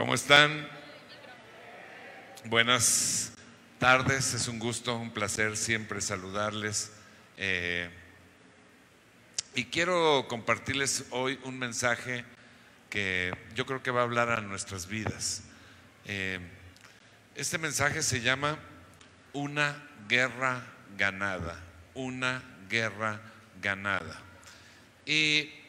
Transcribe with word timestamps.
¿Cómo 0.00 0.14
están? 0.14 0.66
Buenas 2.46 3.32
tardes, 3.78 4.32
es 4.32 4.48
un 4.48 4.58
gusto, 4.58 4.96
un 4.96 5.10
placer 5.10 5.58
siempre 5.58 6.00
saludarles. 6.00 6.90
Eh, 7.36 7.90
y 9.54 9.66
quiero 9.66 10.26
compartirles 10.26 11.04
hoy 11.10 11.38
un 11.44 11.58
mensaje 11.58 12.24
que 12.88 13.34
yo 13.54 13.66
creo 13.66 13.82
que 13.82 13.90
va 13.90 14.00
a 14.00 14.04
hablar 14.04 14.30
a 14.30 14.40
nuestras 14.40 14.86
vidas. 14.86 15.42
Eh, 16.06 16.40
este 17.34 17.58
mensaje 17.58 18.02
se 18.02 18.22
llama 18.22 18.58
Una 19.34 19.86
guerra 20.08 20.64
ganada, 20.96 21.62
una 21.92 22.42
guerra 22.70 23.20
ganada. 23.60 24.18
Y 25.04 25.59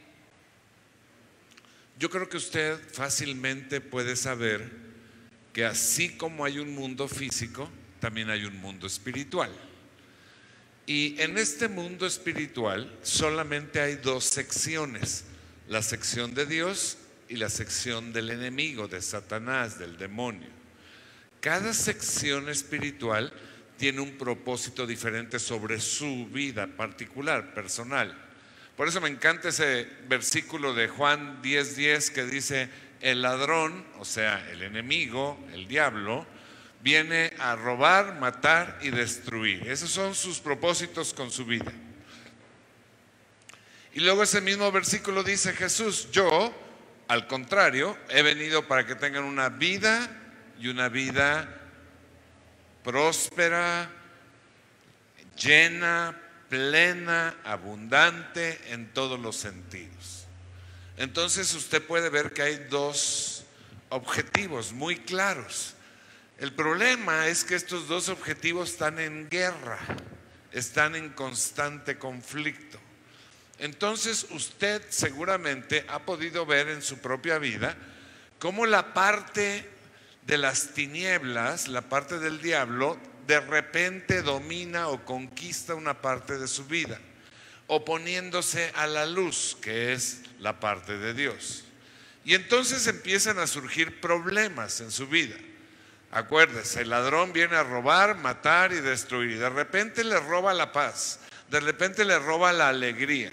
yo 2.02 2.10
creo 2.10 2.28
que 2.28 2.38
usted 2.38 2.80
fácilmente 2.92 3.80
puede 3.80 4.16
saber 4.16 4.68
que 5.54 5.66
así 5.66 6.18
como 6.18 6.44
hay 6.44 6.58
un 6.58 6.74
mundo 6.74 7.08
físico, 7.08 7.70
también 8.00 8.32
hay 8.32 8.44
un 8.44 8.58
mundo 8.60 8.88
espiritual. 8.88 9.52
Y 10.88 11.22
en 11.22 11.38
este 11.38 11.68
mundo 11.68 12.08
espiritual 12.08 12.92
solamente 13.04 13.80
hay 13.80 13.98
dos 13.98 14.24
secciones, 14.24 15.26
la 15.70 15.84
sección 15.84 16.34
de 16.34 16.48
Dios 16.48 16.98
y 17.30 17.36
la 17.36 17.50
sección 17.50 18.12
del 18.14 18.32
enemigo, 18.32 18.88
de 18.88 19.00
Satanás, 19.04 19.78
del 19.78 19.96
demonio. 20.00 20.50
Cada 21.40 21.72
sección 21.72 22.50
espiritual 22.50 23.32
tiene 23.78 24.02
un 24.02 24.18
propósito 24.18 24.88
diferente 24.88 25.38
sobre 25.38 25.80
su 25.80 26.26
vida 26.34 26.66
particular, 26.66 27.54
personal. 27.54 28.21
Por 28.82 28.88
eso 28.88 29.00
me 29.00 29.10
encanta 29.10 29.50
ese 29.50 29.88
versículo 30.08 30.74
de 30.74 30.88
Juan 30.88 31.40
10:10 31.44 32.10
que 32.10 32.24
dice, 32.24 32.68
el 33.00 33.22
ladrón, 33.22 33.86
o 34.00 34.06
sea, 34.06 34.44
el 34.50 34.64
enemigo, 34.64 35.38
el 35.54 35.68
diablo, 35.68 36.26
viene 36.82 37.32
a 37.38 37.56
robar, 37.56 38.16
matar 38.16 38.80
y 38.82 38.90
destruir. 38.90 39.68
Esos 39.70 39.92
son 39.92 40.16
sus 40.16 40.40
propósitos 40.40 41.14
con 41.14 41.30
su 41.30 41.46
vida. 41.46 41.72
Y 43.94 44.00
luego 44.00 44.24
ese 44.24 44.42
mismo 44.42 44.72
versículo 44.72 45.22
dice 45.22 45.54
Jesús, 45.54 46.10
yo, 46.12 46.52
al 47.08 47.28
contrario, 47.28 47.96
he 48.10 48.24
venido 48.24 48.68
para 48.68 48.88
que 48.88 48.96
tengan 48.96 49.26
una 49.26 49.50
vida 49.50 50.10
y 50.60 50.70
una 50.70 50.90
vida 50.90 51.48
próspera, 52.84 53.92
llena, 55.38 56.20
plena, 56.52 57.34
abundante 57.46 58.60
en 58.74 58.92
todos 58.94 59.18
los 59.18 59.38
sentidos. 59.38 60.26
Entonces 60.98 61.54
usted 61.54 61.82
puede 61.82 62.10
ver 62.10 62.34
que 62.34 62.42
hay 62.42 62.58
dos 62.70 63.46
objetivos 63.88 64.74
muy 64.74 64.98
claros. 64.98 65.76
El 66.38 66.52
problema 66.52 67.28
es 67.28 67.46
que 67.46 67.56
estos 67.56 67.88
dos 67.88 68.10
objetivos 68.10 68.72
están 68.72 69.00
en 69.00 69.30
guerra, 69.30 69.80
están 70.52 70.98
en 70.98 71.12
constante 71.12 71.98
conflicto. 71.98 72.78
Entonces 73.58 74.28
usted 74.32 74.84
seguramente 74.90 75.86
ha 75.88 76.00
podido 76.00 76.46
ver 76.46 76.68
en 76.68 76.82
su 76.82 76.98
propia 76.98 77.38
vida 77.38 77.78
cómo 78.40 78.66
la 78.66 78.94
parte 78.94 79.70
de 80.28 80.38
las 80.38 80.74
tinieblas, 80.74 81.70
la 81.70 81.84
parte 81.84 82.20
del 82.20 82.42
diablo, 82.42 83.00
de 83.28 83.40
repente 83.40 84.22
domina 84.22 84.90
o 84.90 85.04
conquista 85.06 85.76
una 85.76 86.02
parte 86.02 86.38
de 86.38 86.48
su 86.48 86.66
vida, 86.66 87.00
oponiéndose 87.68 88.72
a 88.76 88.88
la 88.88 89.06
luz, 89.06 89.58
que 89.62 89.94
es 89.94 90.22
la 90.40 90.60
parte 90.60 90.98
de 90.98 91.14
Dios. 91.14 91.64
Y 92.24 92.36
entonces 92.36 92.86
empiezan 92.88 93.40
a 93.40 93.48
surgir 93.48 94.00
problemas 94.00 94.82
en 94.82 94.92
su 94.92 95.08
vida. 95.08 95.36
Acuérdese, 96.12 96.82
el 96.82 96.90
ladrón 96.90 97.34
viene 97.34 97.56
a 97.56 97.64
robar, 97.64 98.18
matar 98.18 98.74
y 98.74 98.82
destruir. 98.82 99.40
De 99.40 99.50
repente 99.50 100.04
le 100.04 100.20
roba 100.20 100.54
la 100.54 100.72
paz, 100.72 101.20
de 101.50 101.60
repente 101.60 102.04
le 102.04 102.20
roba 102.20 102.52
la 102.52 102.70
alegría, 102.70 103.32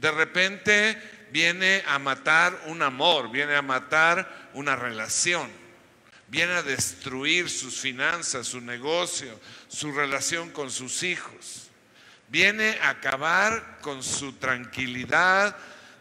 de 0.00 0.10
repente 0.10 0.98
viene 1.30 1.82
a 1.86 1.98
matar 1.98 2.58
un 2.66 2.82
amor, 2.82 3.30
viene 3.30 3.54
a 3.54 3.62
matar 3.62 4.50
una 4.54 4.74
relación 4.74 5.61
viene 6.32 6.54
a 6.54 6.62
destruir 6.62 7.50
sus 7.50 7.78
finanzas, 7.78 8.46
su 8.46 8.62
negocio, 8.62 9.38
su 9.68 9.92
relación 9.92 10.48
con 10.48 10.70
sus 10.70 11.02
hijos. 11.02 11.68
Viene 12.28 12.78
a 12.80 12.88
acabar 12.88 13.80
con 13.82 14.02
su 14.02 14.32
tranquilidad, 14.32 15.54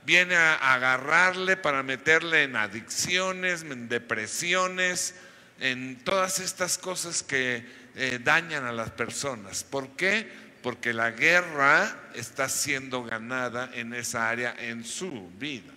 viene 0.06 0.38
a 0.38 0.74
agarrarle 0.74 1.58
para 1.58 1.84
meterle 1.84 2.44
en 2.44 2.56
adicciones, 2.56 3.64
en 3.64 3.90
depresiones, 3.90 5.16
en 5.60 6.02
todas 6.06 6.40
estas 6.40 6.78
cosas 6.78 7.24
que 7.24 7.66
eh, 7.96 8.18
dañan 8.24 8.66
a 8.66 8.72
las 8.72 8.92
personas. 8.92 9.66
¿Por 9.66 9.98
qué? 9.98 10.32
Porque 10.64 10.94
la 10.94 11.12
guerra 11.12 11.94
está 12.16 12.48
siendo 12.48 13.04
ganada 13.04 13.70
en 13.74 13.94
esa 13.94 14.30
área 14.30 14.56
en 14.58 14.86
su 14.86 15.30
vida. 15.32 15.74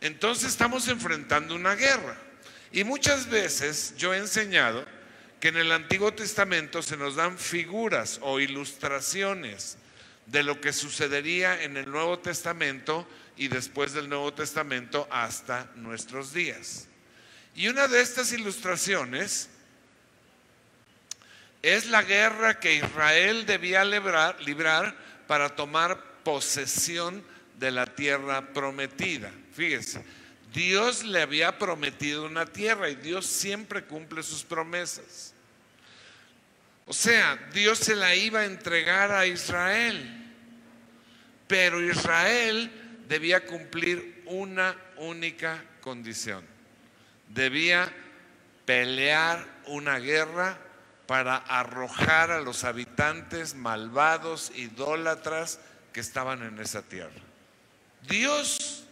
Entonces 0.00 0.48
estamos 0.48 0.88
enfrentando 0.88 1.54
una 1.54 1.76
guerra. 1.76 2.25
Y 2.72 2.84
muchas 2.84 3.28
veces 3.28 3.94
yo 3.96 4.12
he 4.12 4.18
enseñado 4.18 4.84
que 5.40 5.48
en 5.48 5.56
el 5.56 5.72
Antiguo 5.72 6.12
Testamento 6.12 6.82
se 6.82 6.96
nos 6.96 7.16
dan 7.16 7.38
figuras 7.38 8.18
o 8.22 8.40
ilustraciones 8.40 9.78
de 10.26 10.42
lo 10.42 10.60
que 10.60 10.72
sucedería 10.72 11.62
en 11.62 11.76
el 11.76 11.90
Nuevo 11.90 12.18
Testamento 12.18 13.06
y 13.36 13.48
después 13.48 13.92
del 13.92 14.08
Nuevo 14.08 14.32
Testamento 14.32 15.06
hasta 15.10 15.70
nuestros 15.76 16.32
días. 16.32 16.88
Y 17.54 17.68
una 17.68 17.88
de 17.88 18.00
estas 18.00 18.32
ilustraciones 18.32 19.48
es 21.62 21.86
la 21.86 22.02
guerra 22.02 22.60
que 22.60 22.74
Israel 22.74 23.46
debía 23.46 23.84
librar, 23.84 25.06
para 25.26 25.48
tomar 25.56 26.00
posesión 26.22 27.24
de 27.58 27.72
la 27.72 27.86
tierra 27.86 28.52
prometida. 28.52 29.32
Fíjense, 29.52 30.04
Dios 30.56 31.04
le 31.04 31.20
había 31.20 31.58
prometido 31.58 32.24
una 32.24 32.46
tierra 32.46 32.88
y 32.88 32.94
Dios 32.94 33.26
siempre 33.26 33.84
cumple 33.84 34.22
sus 34.22 34.42
promesas. 34.42 35.34
O 36.86 36.94
sea, 36.94 37.36
Dios 37.52 37.78
se 37.78 37.94
la 37.94 38.14
iba 38.14 38.40
a 38.40 38.46
entregar 38.46 39.12
a 39.12 39.26
Israel, 39.26 40.32
pero 41.46 41.82
Israel 41.82 42.72
debía 43.06 43.44
cumplir 43.44 44.22
una 44.24 44.74
única 44.96 45.62
condición. 45.82 46.42
Debía 47.28 47.92
pelear 48.64 49.46
una 49.66 49.98
guerra 49.98 50.58
para 51.06 51.36
arrojar 51.36 52.30
a 52.30 52.40
los 52.40 52.64
habitantes 52.64 53.54
malvados, 53.54 54.50
idólatras 54.56 55.60
que 55.92 56.00
estaban 56.00 56.42
en 56.42 56.58
esa 56.60 56.80
tierra. 56.80 57.20
Dios 58.08 58.85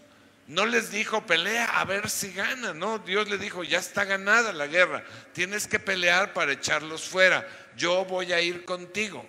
no 0.47 0.67
les 0.67 0.91
dijo 0.91 1.27
pelea 1.27 1.65
a 1.65 1.85
ver 1.85 2.11
si 2.11 2.33
gana, 2.33 2.75
no, 2.75 2.99
Dios 2.99 3.29
le 3.29 3.39
dijo 3.39 3.65
ya 3.65 3.79
está 3.79 4.05
ganada 4.05 4.53
la 4.53 4.67
guerra, 4.67 5.05
tienes 5.33 5.67
que 5.67 5.79
pelear 5.79 6.33
para 6.33 6.53
echarlos 6.53 7.09
fuera, 7.09 7.49
yo 7.77 8.05
voy 8.05 8.33
a 8.33 8.41
ir 8.41 8.65
contigo. 8.65 9.27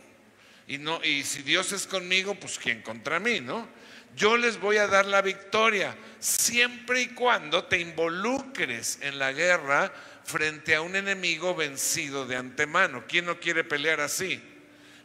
Y, 0.67 0.79
no, 0.79 1.03
y 1.03 1.23
si 1.23 1.43
Dios 1.43 1.71
es 1.71 1.85
conmigo, 1.85 2.35
pues 2.35 2.57
¿quién 2.57 2.81
contra 2.81 3.19
mí, 3.19 3.39
no? 3.39 3.67
Yo 4.15 4.37
les 4.37 4.59
voy 4.59 4.77
a 4.77 4.87
dar 4.87 5.05
la 5.05 5.21
victoria 5.21 5.95
siempre 6.19 7.01
y 7.01 7.07
cuando 7.09 7.65
te 7.65 7.79
involucres 7.79 8.97
en 9.01 9.19
la 9.19 9.31
guerra 9.31 9.93
frente 10.23 10.73
a 10.73 10.81
un 10.81 10.95
enemigo 10.95 11.53
vencido 11.53 12.25
de 12.25 12.37
antemano. 12.37 13.03
¿Quién 13.07 13.25
no 13.25 13.39
quiere 13.39 13.63
pelear 13.63 13.99
así? 13.99 14.41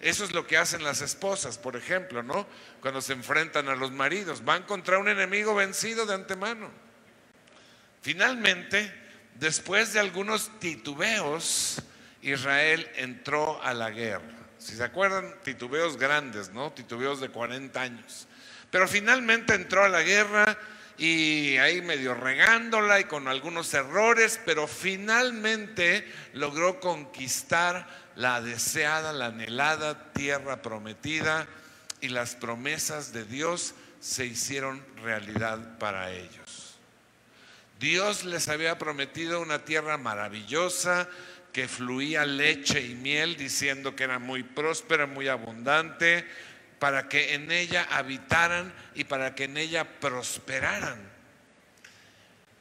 Eso 0.01 0.25
es 0.25 0.33
lo 0.33 0.47
que 0.47 0.57
hacen 0.57 0.83
las 0.83 1.03
esposas, 1.03 1.59
por 1.59 1.77
ejemplo, 1.77 2.23
¿no? 2.23 2.47
Cuando 2.81 3.03
se 3.03 3.13
enfrentan 3.13 3.69
a 3.69 3.77
los 3.77 3.93
maridos, 3.93 4.45
van 4.45 4.63
contra 4.63 4.99
un 4.99 5.09
enemigo 5.09 5.55
vencido 5.55 6.07
de 6.07 6.15
antemano. 6.15 6.71
Finalmente, 8.01 8.93
después 9.35 9.93
de 9.93 10.01
algunos 10.01 10.59
titubeos, 10.59 11.83
Israel 12.23 12.91
entró 12.97 13.63
a 13.63 13.75
la 13.75 13.91
guerra. 13.91 14.39
Si 14.57 14.75
se 14.75 14.85
acuerdan, 14.85 15.35
titubeos 15.43 15.99
grandes, 15.99 16.51
¿no? 16.51 16.73
Titubeos 16.73 17.21
de 17.21 17.29
40 17.29 17.81
años. 17.81 18.27
Pero 18.71 18.89
finalmente 18.89 19.55
entró 19.55 19.85
a 19.85 19.89
la 19.89 20.03
guerra 20.03 20.57
y 20.97 21.57
ahí 21.57 21.81
medio 21.81 22.15
regándola 22.15 23.01
y 23.01 23.05
con 23.05 23.27
algunos 23.27 23.73
errores, 23.73 24.39
pero 24.45 24.67
finalmente 24.67 26.07
logró 26.35 26.79
conquistar 26.79 28.10
la 28.17 28.41
deseada, 28.41 29.13
la 29.13 29.27
anhelada 29.27 30.13
tierra 30.13 30.63
prometida 30.63 31.47
y 32.01 32.09
las 32.09 32.35
promesas 32.35 33.13
de 33.13 33.25
Dios 33.25 33.75
se 34.01 34.27
hicieron 34.27 34.85
realidad 35.03 35.79
para 35.79 36.11
ellos. 36.11 36.79
Dios 37.79 38.25
les 38.25 38.49
había 38.49 38.79
prometido 38.79 39.41
una 39.41 39.65
tierra 39.65 39.97
maravillosa 39.97 41.09
que 41.53 41.67
fluía 41.67 42.25
leche 42.27 42.81
y 42.81 42.95
miel, 42.95 43.37
diciendo 43.37 43.97
que 43.97 44.05
era 44.05 44.19
muy 44.19 44.43
próspera, 44.43 45.07
muy 45.07 45.29
abundante, 45.29 46.27
para 46.79 47.09
que 47.09 47.35
en 47.35 47.51
ella 47.51 47.87
habitaran 47.91 48.73
y 48.95 49.05
para 49.05 49.35
que 49.35 49.45
en 49.45 49.57
ella 49.57 50.01
prosperaran. 50.01 51.10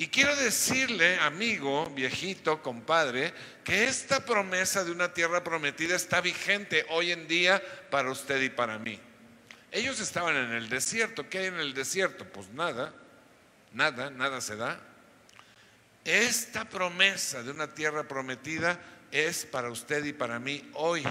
Y 0.02 0.08
quiero 0.08 0.34
decirle, 0.38 1.20
amigo, 1.20 1.86
viejito, 1.88 2.64
compadre, 2.64 3.34
que 3.66 3.84
esta 3.84 4.26
promesa 4.26 4.86
de 4.86 4.92
una 4.92 5.14
tierra 5.14 5.44
prometida 5.44 5.98
está 5.98 6.22
vigente 6.22 6.86
hoy 6.88 7.12
en 7.12 7.28
día 7.28 7.62
para 7.92 8.10
usted 8.10 8.42
y 8.42 8.50
para 8.50 8.80
mí. 8.80 8.98
Ellos 9.74 10.00
estaban 10.00 10.38
en 10.38 10.54
el 10.54 10.70
desierto. 10.70 11.28
¿Qué 11.28 11.40
hay 11.40 11.46
en 11.48 11.60
el 11.60 11.74
desierto? 11.74 12.24
Pues 12.24 12.48
nada, 12.52 12.94
nada, 13.74 14.10
nada 14.10 14.40
se 14.40 14.56
da. 14.56 14.80
Esta 16.06 16.64
promesa 16.64 17.44
de 17.44 17.52
una 17.52 17.74
tierra 17.74 18.08
prometida 18.08 18.80
es 19.12 19.46
para 19.46 19.70
usted 19.70 20.06
y 20.06 20.14
para 20.14 20.40
mí 20.40 20.72
hoy. 20.76 21.04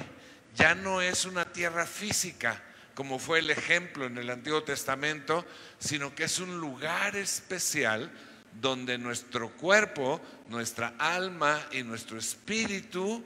Ya 0.54 0.74
no 0.74 1.02
es 1.02 1.26
una 1.26 1.52
tierra 1.52 1.84
física, 1.84 2.62
como 2.94 3.18
fue 3.18 3.40
el 3.40 3.50
ejemplo 3.50 4.06
en 4.06 4.16
el 4.16 4.30
Antiguo 4.30 4.62
Testamento, 4.62 5.44
sino 5.78 6.14
que 6.14 6.24
es 6.24 6.38
un 6.38 6.58
lugar 6.58 7.16
especial 7.16 8.10
donde 8.52 8.98
nuestro 8.98 9.50
cuerpo, 9.50 10.20
nuestra 10.48 10.94
alma 10.98 11.60
y 11.72 11.82
nuestro 11.82 12.18
espíritu 12.18 13.24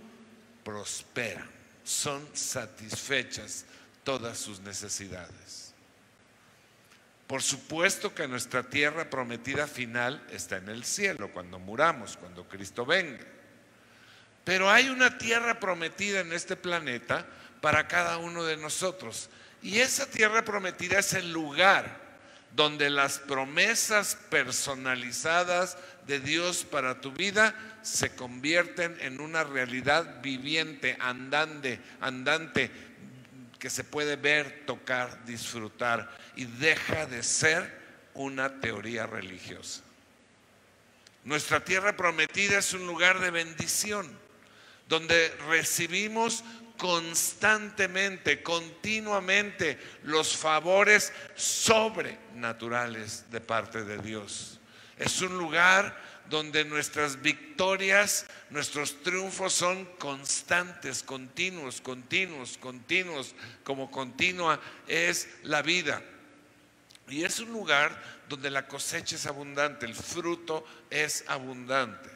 prosperan, 0.64 1.48
son 1.84 2.28
satisfechas 2.32 3.64
todas 4.04 4.38
sus 4.38 4.60
necesidades. 4.60 5.72
Por 7.26 7.42
supuesto 7.42 8.14
que 8.14 8.28
nuestra 8.28 8.62
tierra 8.62 9.08
prometida 9.08 9.66
final 9.66 10.22
está 10.30 10.58
en 10.58 10.68
el 10.68 10.84
cielo, 10.84 11.30
cuando 11.32 11.58
muramos, 11.58 12.16
cuando 12.16 12.46
Cristo 12.46 12.84
venga. 12.84 13.24
Pero 14.44 14.70
hay 14.70 14.88
una 14.90 15.16
tierra 15.16 15.58
prometida 15.58 16.20
en 16.20 16.32
este 16.32 16.56
planeta 16.56 17.26
para 17.60 17.88
cada 17.88 18.18
uno 18.18 18.44
de 18.44 18.56
nosotros. 18.56 19.30
Y 19.62 19.78
esa 19.78 20.04
tierra 20.06 20.44
prometida 20.44 20.98
es 20.98 21.14
el 21.14 21.32
lugar 21.32 22.01
donde 22.54 22.90
las 22.90 23.18
promesas 23.18 24.16
personalizadas 24.30 25.78
de 26.06 26.20
Dios 26.20 26.64
para 26.64 27.00
tu 27.00 27.12
vida 27.12 27.54
se 27.82 28.14
convierten 28.14 28.96
en 29.00 29.20
una 29.20 29.44
realidad 29.44 30.20
viviente, 30.22 30.96
andante, 31.00 31.80
andante, 32.00 32.70
que 33.58 33.70
se 33.70 33.84
puede 33.84 34.16
ver, 34.16 34.64
tocar, 34.66 35.24
disfrutar 35.24 36.10
y 36.36 36.44
deja 36.44 37.06
de 37.06 37.22
ser 37.22 37.80
una 38.14 38.60
teoría 38.60 39.06
religiosa. 39.06 39.82
Nuestra 41.24 41.64
tierra 41.64 41.96
prometida 41.96 42.58
es 42.58 42.74
un 42.74 42.86
lugar 42.86 43.20
de 43.20 43.30
bendición, 43.30 44.10
donde 44.88 45.28
recibimos 45.48 46.44
constantemente, 46.76 48.42
continuamente 48.42 49.78
los 50.04 50.36
favores 50.36 51.12
sobrenaturales 51.34 53.30
de 53.30 53.40
parte 53.40 53.84
de 53.84 53.98
Dios. 53.98 54.58
Es 54.98 55.20
un 55.20 55.38
lugar 55.38 55.96
donde 56.28 56.64
nuestras 56.64 57.20
victorias, 57.20 58.26
nuestros 58.50 59.02
triunfos 59.02 59.52
son 59.52 59.84
constantes, 59.98 61.02
continuos, 61.02 61.80
continuos, 61.80 62.56
continuos, 62.58 63.34
como 63.64 63.90
continua 63.90 64.60
es 64.86 65.28
la 65.42 65.62
vida. 65.62 66.02
Y 67.08 67.24
es 67.24 67.40
un 67.40 67.52
lugar 67.52 68.00
donde 68.28 68.50
la 68.50 68.66
cosecha 68.66 69.16
es 69.16 69.26
abundante, 69.26 69.84
el 69.84 69.94
fruto 69.94 70.64
es 70.88 71.24
abundante. 71.26 72.08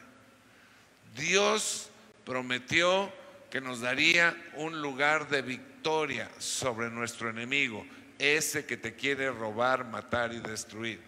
Dios 1.15 1.89
prometió 2.25 3.11
que 3.49 3.61
nos 3.61 3.81
daría 3.81 4.35
un 4.55 4.81
lugar 4.81 5.29
de 5.29 5.41
victoria 5.41 6.29
sobre 6.37 6.89
nuestro 6.89 7.29
enemigo, 7.29 7.85
ese 8.19 8.65
que 8.65 8.77
te 8.77 8.95
quiere 8.95 9.31
robar, 9.31 9.85
matar 9.85 10.33
y 10.33 10.39
destruir. 10.39 11.01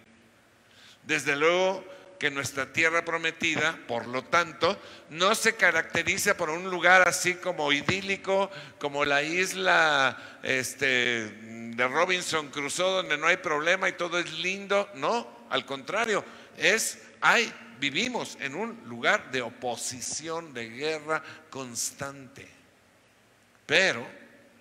Desde 1.04 1.36
luego 1.36 1.84
que 2.20 2.30
nuestra 2.30 2.72
tierra 2.72 3.06
prometida, 3.06 3.80
por 3.88 4.06
lo 4.06 4.24
tanto, 4.26 4.78
no 5.10 5.34
se 5.36 5.56
caracteriza 5.56 6.36
por 6.36 6.50
un 6.50 6.70
lugar 6.70 7.08
así 7.08 7.36
como 7.36 7.72
idílico, 7.72 8.52
como 8.78 9.06
la 9.06 9.24
isla 9.24 10.40
este, 10.44 11.30
de 11.30 11.88
Robinson 11.88 12.50
Crusoe, 12.50 12.98
donde 12.98 13.18
no 13.18 13.28
hay 13.28 13.38
problema 13.38 13.88
y 13.88 13.94
todo 13.94 14.20
es 14.20 14.32
lindo. 14.40 14.90
No, 14.96 15.46
al 15.50 15.66
contrario, 15.66 16.26
es, 16.58 17.00
hay 17.22 17.52
vivimos 17.80 18.38
en 18.42 18.56
un 18.56 18.82
lugar 18.86 19.32
de 19.32 19.42
oposición, 19.42 20.54
de 20.54 20.70
guerra 20.70 21.24
constante. 21.50 22.48
Pero 23.66 24.06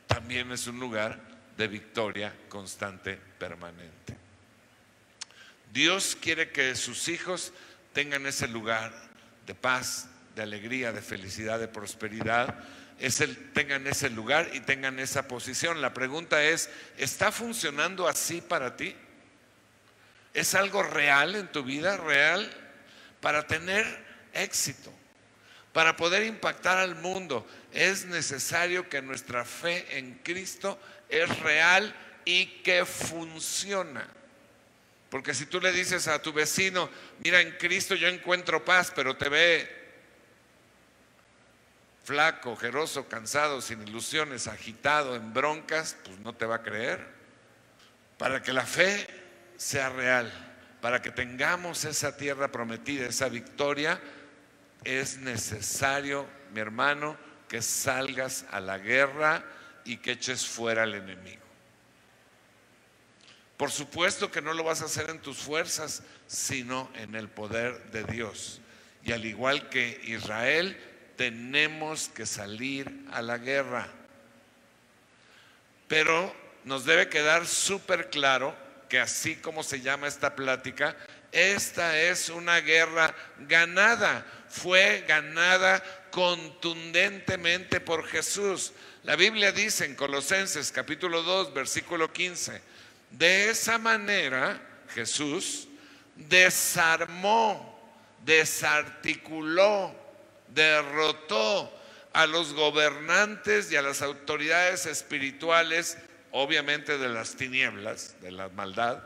también 0.06 0.53
es 0.53 0.67
un 0.67 0.79
lugar 0.79 1.20
de 1.56 1.69
victoria 1.69 2.35
constante, 2.49 3.19
permanente. 3.38 4.17
Dios 5.73 6.17
quiere 6.20 6.50
que 6.50 6.75
sus 6.76 7.09
hijos 7.09 7.53
tengan 7.93 8.26
ese 8.26 8.49
lugar 8.49 8.93
de 9.47 9.55
paz, 9.55 10.09
de 10.35 10.43
alegría, 10.43 10.93
de 10.93 11.03
felicidad, 11.03 11.59
de 11.59 11.69
prosperidad, 11.69 12.65
tengan 13.55 13.87
ese 13.87 14.11
lugar 14.11 14.50
y 14.55 14.61
tengan 14.61 14.99
esa 14.99 15.29
posición. 15.29 15.81
La 15.81 15.94
pregunta 15.94 16.43
es, 16.43 16.70
¿está 16.97 17.32
funcionando 17.32 18.09
así 18.09 18.41
para 18.41 18.76
ti? 18.76 18.94
¿Es 20.35 20.55
algo 20.55 20.82
real 20.82 21.35
en 21.35 21.50
tu 21.50 21.65
vida? 21.65 21.97
¿Real? 21.97 22.68
Para 23.20 23.47
tener 23.47 23.85
éxito, 24.32 24.93
para 25.73 25.97
poder 25.97 26.25
impactar 26.25 26.79
al 26.79 26.94
mundo, 26.94 27.47
es 27.73 28.05
necesario 28.06 28.88
que 28.88 29.03
nuestra 29.03 29.44
fe 29.44 29.99
en 29.99 30.15
Cristo 30.23 30.79
es 31.09 31.38
real 31.41 31.94
y 32.25 32.47
que 32.62 32.85
funciona. 32.85 34.06
Porque 35.11 35.35
si 35.35 35.47
tú 35.47 35.61
le 35.61 35.73
dices 35.73 36.09
a 36.09 36.20
tu 36.20 36.32
vecino, 36.32 36.91
mira, 37.25 37.41
en 37.41 37.53
Cristo 37.53 37.94
yo 37.94 38.09
encuentro 38.09 38.65
paz, 38.65 38.93
pero 38.94 39.17
te 39.17 39.29
ve 39.29 39.79
flaco, 42.05 42.53
ojeroso, 42.53 43.06
cansado, 43.09 43.61
sin 43.61 43.87
ilusiones, 43.87 44.49
agitado, 44.49 45.15
en 45.15 45.35
broncas, 45.35 45.97
pues 46.05 46.19
no 46.20 46.35
te 46.35 46.47
va 46.47 46.56
a 46.56 46.62
creer. 46.62 47.06
Para 48.17 48.43
que 48.43 48.53
la 48.53 48.65
fe 48.65 49.06
sea 49.56 49.91
real, 49.91 50.48
para 50.81 51.03
que 51.03 51.11
tengamos 51.11 51.85
esa 51.85 52.17
tierra 52.17 52.53
prometida, 52.53 53.07
esa 53.07 53.29
victoria, 53.29 54.01
es 54.85 55.19
necesario, 55.19 56.27
mi 56.53 56.61
hermano, 56.61 57.17
que 57.49 57.63
salgas 57.63 58.45
a 58.51 58.61
la 58.61 58.79
guerra 58.79 59.45
y 59.85 59.97
que 59.97 60.13
eches 60.13 60.47
fuera 60.47 60.85
al 60.85 60.95
enemigo. 60.95 61.43
Por 63.57 63.73
supuesto 63.73 64.31
que 64.31 64.41
no 64.41 64.53
lo 64.53 64.63
vas 64.63 64.83
a 64.83 64.85
hacer 64.85 65.11
en 65.11 65.21
tus 65.21 65.39
fuerzas, 65.39 66.03
sino 66.29 66.91
en 66.95 67.17
el 67.17 67.29
poder 67.29 67.91
de 67.91 68.05
Dios. 68.05 68.61
Y 69.03 69.11
al 69.11 69.25
igual 69.25 69.69
que 69.69 70.01
Israel, 70.05 70.79
tenemos 71.17 72.08
que 72.08 72.25
salir 72.25 73.05
a 73.11 73.20
la 73.20 73.39
guerra. 73.39 73.89
Pero 75.89 76.32
nos 76.65 76.85
debe 76.85 77.08
quedar 77.08 77.47
súper 77.47 78.11
claro 78.11 78.55
que 78.89 78.99
así 78.99 79.37
como 79.37 79.63
se 79.63 79.81
llama 79.81 80.09
esta 80.09 80.35
plática, 80.35 80.97
esta 81.33 82.01
es 82.01 82.29
una 82.31 82.61
guerra 82.61 83.15
ganada. 83.41 84.25
Fue 84.49 85.05
ganada 85.07 85.83
contundentemente 86.11 87.81
por 87.81 88.07
Jesús. 88.07 88.73
La 89.05 89.17
Biblia 89.17 89.53
dice 89.53 89.85
en 89.85 89.95
Colosenses 89.95 90.73
capítulo 90.73 91.23
2, 91.23 91.55
versículo 91.55 92.13
15, 92.13 92.61
de 93.11 93.51
esa 93.51 93.79
manera 93.79 94.61
Jesús 94.95 95.69
desarmó, 96.17 97.79
desarticuló, 98.25 99.95
derrotó 100.49 101.73
a 102.13 102.27
los 102.27 102.55
gobernantes 102.55 103.71
y 103.71 103.77
a 103.77 103.83
las 103.83 104.03
autoridades 104.03 104.87
espirituales 104.87 105.99
obviamente 106.32 106.99
de 106.99 107.08
las 107.08 107.37
tinieblas, 107.37 108.20
de 108.20 108.31
la 108.31 108.49
maldad, 108.49 109.03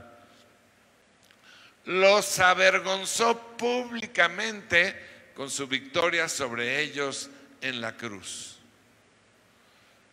los 1.85 2.39
avergonzó 2.39 3.57
públicamente 3.57 4.95
con 5.35 5.51
su 5.51 5.67
victoria 5.67 6.29
sobre 6.29 6.81
ellos 6.81 7.31
en 7.61 7.81
la 7.81 7.97
cruz. 7.97 8.59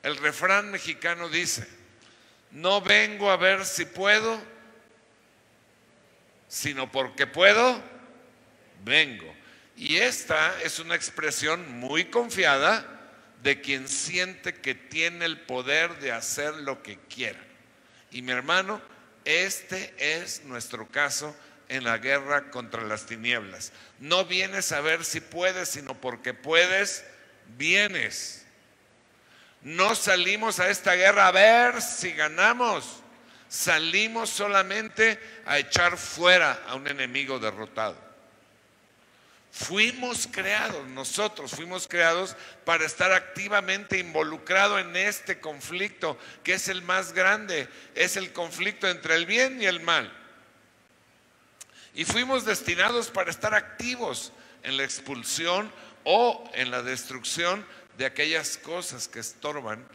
El 0.02 0.18
refrán 0.18 0.72
mexicano 0.72 1.30
dice, 1.30 1.68
no 2.52 2.82
vengo 2.82 3.30
a 3.30 3.38
ver 3.38 3.66
si 3.66 3.86
puedo, 3.86 4.42
sino 6.48 6.92
porque 6.92 7.28
puedo, 7.28 7.82
vengo. 8.84 9.36
Y 9.76 9.98
esta 9.98 10.62
es 10.62 10.80
una 10.80 10.96
expresión 10.96 11.80
muy 11.80 12.06
confiada 12.06 12.99
de 13.44 13.62
quien 13.62 13.88
siente 13.88 14.54
que 14.56 14.76
tiene 14.76 15.26
el 15.26 15.40
poder 15.40 16.00
de 16.00 16.12
hacer 16.12 16.54
lo 16.56 16.84
que 16.84 16.98
quiera. 17.10 17.40
Y 18.12 18.22
mi 18.22 18.32
hermano, 18.32 18.82
este 19.26 19.94
es 19.98 20.44
nuestro 20.46 20.88
caso 20.88 21.36
en 21.70 21.84
la 21.84 21.98
guerra 22.00 22.50
contra 22.50 22.84
las 22.84 23.06
tinieblas. 23.06 23.72
No 24.00 24.26
vienes 24.26 24.72
a 24.72 24.82
ver 24.82 25.06
si 25.06 25.22
puedes, 25.22 25.70
sino 25.70 25.94
porque 25.94 26.34
puedes, 26.34 27.06
vienes. 27.58 28.46
No 29.62 29.96
salimos 29.96 30.60
a 30.60 30.70
esta 30.70 30.96
guerra 30.96 31.28
a 31.28 31.32
ver 31.32 31.82
si 31.82 32.12
ganamos. 32.14 33.04
Salimos 33.48 34.30
solamente 34.30 35.20
a 35.46 35.60
echar 35.60 35.98
fuera 35.98 36.64
a 36.68 36.76
un 36.76 36.88
enemigo 36.88 37.40
derrotado. 37.40 38.09
Fuimos 39.52 40.28
creados, 40.32 40.88
nosotros 40.90 41.52
fuimos 41.52 41.88
creados 41.88 42.36
para 42.66 42.86
estar 42.86 43.12
activamente 43.12 43.98
involucrados 43.98 44.80
en 44.80 44.96
este 44.96 45.40
conflicto, 45.40 46.20
que 46.44 46.54
es 46.54 46.68
el 46.68 46.84
más 46.84 47.14
grande, 47.14 47.68
es 47.96 48.16
el 48.16 48.32
conflicto 48.32 48.88
entre 48.88 49.16
el 49.16 49.26
bien 49.26 49.62
y 49.62 49.66
el 49.66 49.82
mal. 49.82 50.12
Y 51.96 52.06
fuimos 52.06 52.46
destinados 52.46 53.10
para 53.10 53.32
estar 53.32 53.56
activos 53.56 54.32
en 54.62 54.78
la 54.78 54.84
expulsión 54.84 55.72
o 56.04 56.50
en 56.54 56.70
la 56.70 56.84
destrucción 56.84 57.66
de 57.98 58.06
aquellas 58.06 58.58
cosas 58.58 59.08
que 59.08 59.20
estorban 59.20 59.86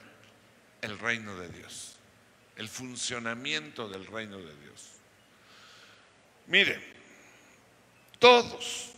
el 0.83 0.99
reino 0.99 1.39
de 1.39 1.49
Dios, 1.49 1.97
el 2.57 2.69
funcionamiento 2.69 3.89
del 3.89 4.05
reino 4.07 4.39
de 4.39 4.55
Dios. 4.57 4.91
Mire, 6.47 6.83
todos, 8.19 8.94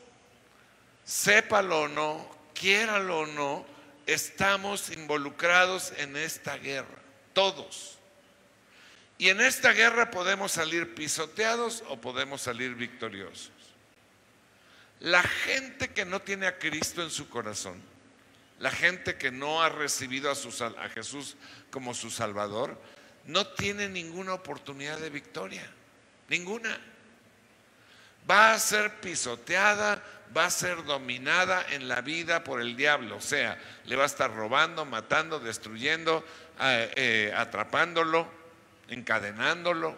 sépalo 1.07 1.83
o 1.83 1.89
no, 1.89 2.29
quiéralo 2.53 3.21
o 3.21 3.27
no, 3.27 3.65
estamos 4.07 4.91
involucrados 4.91 5.93
en 5.97 6.17
esta 6.17 6.59
guerra, 6.59 6.99
todos. 7.33 7.99
Y 9.17 9.31
en 9.31 9.41
esta 9.41 9.73
guerra 9.73 10.11
podemos 10.11 10.53
salir 10.53 10.95
pisoteados 10.95 11.83
o 11.89 11.99
podemos 11.99 12.43
salir 12.43 12.75
victoriosos. 12.75 13.53
La 15.01 15.23
gente 15.23 15.89
que 15.89 16.05
no 16.05 16.21
tiene 16.21 16.47
a 16.47 16.59
Cristo 16.59 17.03
en 17.03 17.11
su 17.11 17.29
corazón, 17.29 17.81
la 18.59 18.71
gente 18.71 19.17
que 19.17 19.31
no 19.31 19.63
ha 19.63 19.69
recibido 19.69 20.31
a, 20.31 20.35
a 20.83 20.89
Jesús 20.89 21.37
como 21.71 21.95
su 21.95 22.11
Salvador, 22.11 22.81
no 23.27 23.47
tiene 23.47 23.89
ninguna 23.89 24.35
oportunidad 24.35 24.99
de 24.99 25.11
victoria, 25.11 25.71
ninguna. 26.29 26.79
Va 28.29 28.55
a 28.55 28.59
ser 28.59 29.01
pisoteada, 29.01 30.03
va 30.37 30.47
a 30.47 30.51
ser 30.51 30.85
dominada 30.85 31.65
en 31.71 31.89
la 31.89 32.01
vida 32.01 32.43
por 32.43 32.61
el 32.61 32.77
diablo, 32.77 33.17
o 33.17 33.21
sea, 33.21 33.59
le 33.85 33.97
va 33.97 34.03
a 34.03 34.07
estar 34.07 34.35
robando, 34.35 34.85
matando, 34.85 35.39
destruyendo, 35.39 36.25
eh, 36.61 37.33
atrapándolo, 37.37 38.29
encadenándolo, 38.89 39.97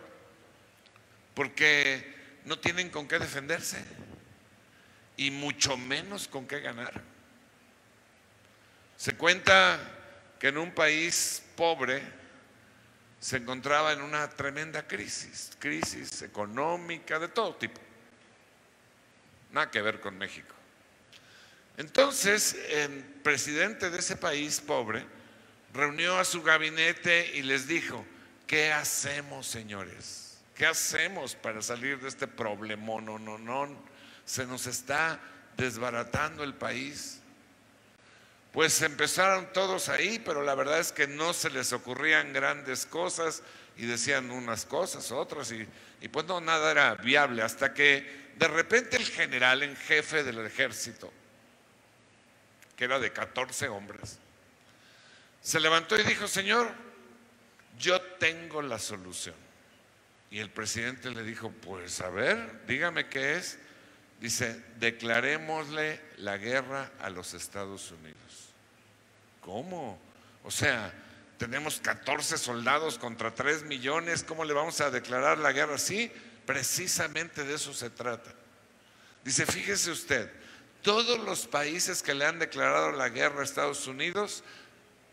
porque 1.35 2.15
no 2.45 2.59
tienen 2.59 2.91
con 2.91 3.09
qué 3.09 3.19
defenderse 3.19 3.83
y 5.17 5.31
mucho 5.31 5.77
menos 5.77 6.29
con 6.29 6.47
qué 6.47 6.61
ganar. 6.61 7.01
Se 8.97 9.15
cuenta 9.15 9.79
que 10.39 10.49
en 10.49 10.59
un 10.59 10.73
país 10.73 11.43
pobre 11.57 12.03
se 13.21 13.37
encontraba 13.37 13.93
en 13.93 14.01
una 14.01 14.29
tremenda 14.31 14.87
crisis, 14.87 15.51
crisis 15.59 16.23
económica 16.23 17.19
de 17.19 17.29
todo 17.29 17.55
tipo. 17.57 17.81
Nada 19.53 19.71
que 19.71 19.83
ver 19.83 20.01
con 20.01 20.19
México. 20.19 20.55
Entonces, 21.77 22.57
el 22.71 23.05
presidente 23.23 23.91
de 23.91 23.99
ese 23.99 24.17
país 24.17 24.61
pobre 24.61 25.05
reunió 25.73 26.19
a 26.19 26.25
su 26.25 26.43
gabinete 26.43 27.37
y 27.37 27.43
les 27.43 27.69
dijo, 27.69 28.05
¿qué 28.47 28.73
hacemos, 28.73 29.47
señores? 29.47 30.39
¿Qué 30.55 30.67
hacemos 30.67 31.37
para 31.37 31.63
salir 31.63 32.01
de 32.01 32.09
este 32.09 32.27
problema? 32.27 33.01
No, 33.01 33.19
no, 33.19 33.39
no 33.39 33.69
se 34.25 34.45
nos 34.45 34.67
está 34.67 35.21
desbaratando 35.57 36.43
el 36.43 36.55
país. 36.55 37.21
Pues 38.53 38.83
empezaron 38.83 39.53
todos 39.53 39.89
ahí, 39.89 40.19
pero 40.19 40.43
la 40.43 40.55
verdad 40.55 40.81
es 40.81 40.93
que 40.93 41.07
no 41.07 41.33
se 41.33 41.49
les 41.51 41.73
ocurrían 41.73 42.33
grandes 42.33 42.87
cosas 42.87 43.43
y 43.79 43.87
decían 43.87 44.31
unas 44.31 44.67
cosas, 44.67 45.11
otras, 45.13 45.53
y, 45.53 46.09
pues 46.09 46.27
no, 46.27 46.41
nada 46.41 46.73
era 46.73 46.95
viable, 46.97 47.43
hasta 47.43 47.73
que 47.73 48.29
de 48.37 48.49
repente 48.49 48.97
el 48.97 49.07
general 49.07 49.63
en 49.63 49.77
jefe 49.77 50.25
del 50.25 50.45
ejército, 50.45 51.13
que 52.77 52.85
era 52.85 52.99
de 52.99 53.13
14 53.13 53.69
hombres, 53.69 54.19
se 55.41 55.61
levantó 55.61 55.99
y 55.99 56.03
dijo, 56.03 56.27
Señor, 56.27 56.73
yo 57.79 58.01
tengo 58.19 58.61
la 58.63 58.81
solución. 58.81 59.37
Y 60.31 60.41
el 60.41 60.51
presidente 60.51 61.11
le 61.11 61.23
dijo, 61.23 61.51
pues 61.51 62.01
a 62.01 62.11
ver, 62.11 62.67
dígame 62.67 63.09
qué 63.09 63.37
es. 63.37 63.59
Dice, 64.21 64.61
declarémosle 64.79 66.01
la 66.19 66.37
guerra 66.37 66.91
a 67.01 67.09
los 67.09 67.33
Estados 67.33 67.93
Unidos. 67.93 68.53
¿Cómo? 69.41 69.99
O 70.43 70.51
sea, 70.51 70.93
tenemos 71.39 71.81
14 71.81 72.37
soldados 72.37 72.99
contra 72.99 73.33
3 73.33 73.63
millones, 73.63 74.25
¿cómo 74.25 74.45
le 74.45 74.53
vamos 74.53 74.81
a 74.81 74.91
declarar 74.91 75.39
la 75.39 75.53
guerra? 75.53 75.79
Sí, 75.79 76.11
precisamente 76.45 77.45
de 77.45 77.55
eso 77.55 77.73
se 77.73 77.91
trata. 77.91 78.31
Dice, 79.25 79.47
fíjese 79.47 79.93
usted, 79.93 80.31
todos 80.83 81.19
los 81.21 81.47
países 81.47 82.03
que 82.03 82.15
le 82.15 82.25
han 82.25 82.39
declarado 82.39 82.91
la 82.93 83.09
guerra 83.09 83.41
a 83.41 83.45
Estados 83.45 83.87
Unidos, 83.87 84.43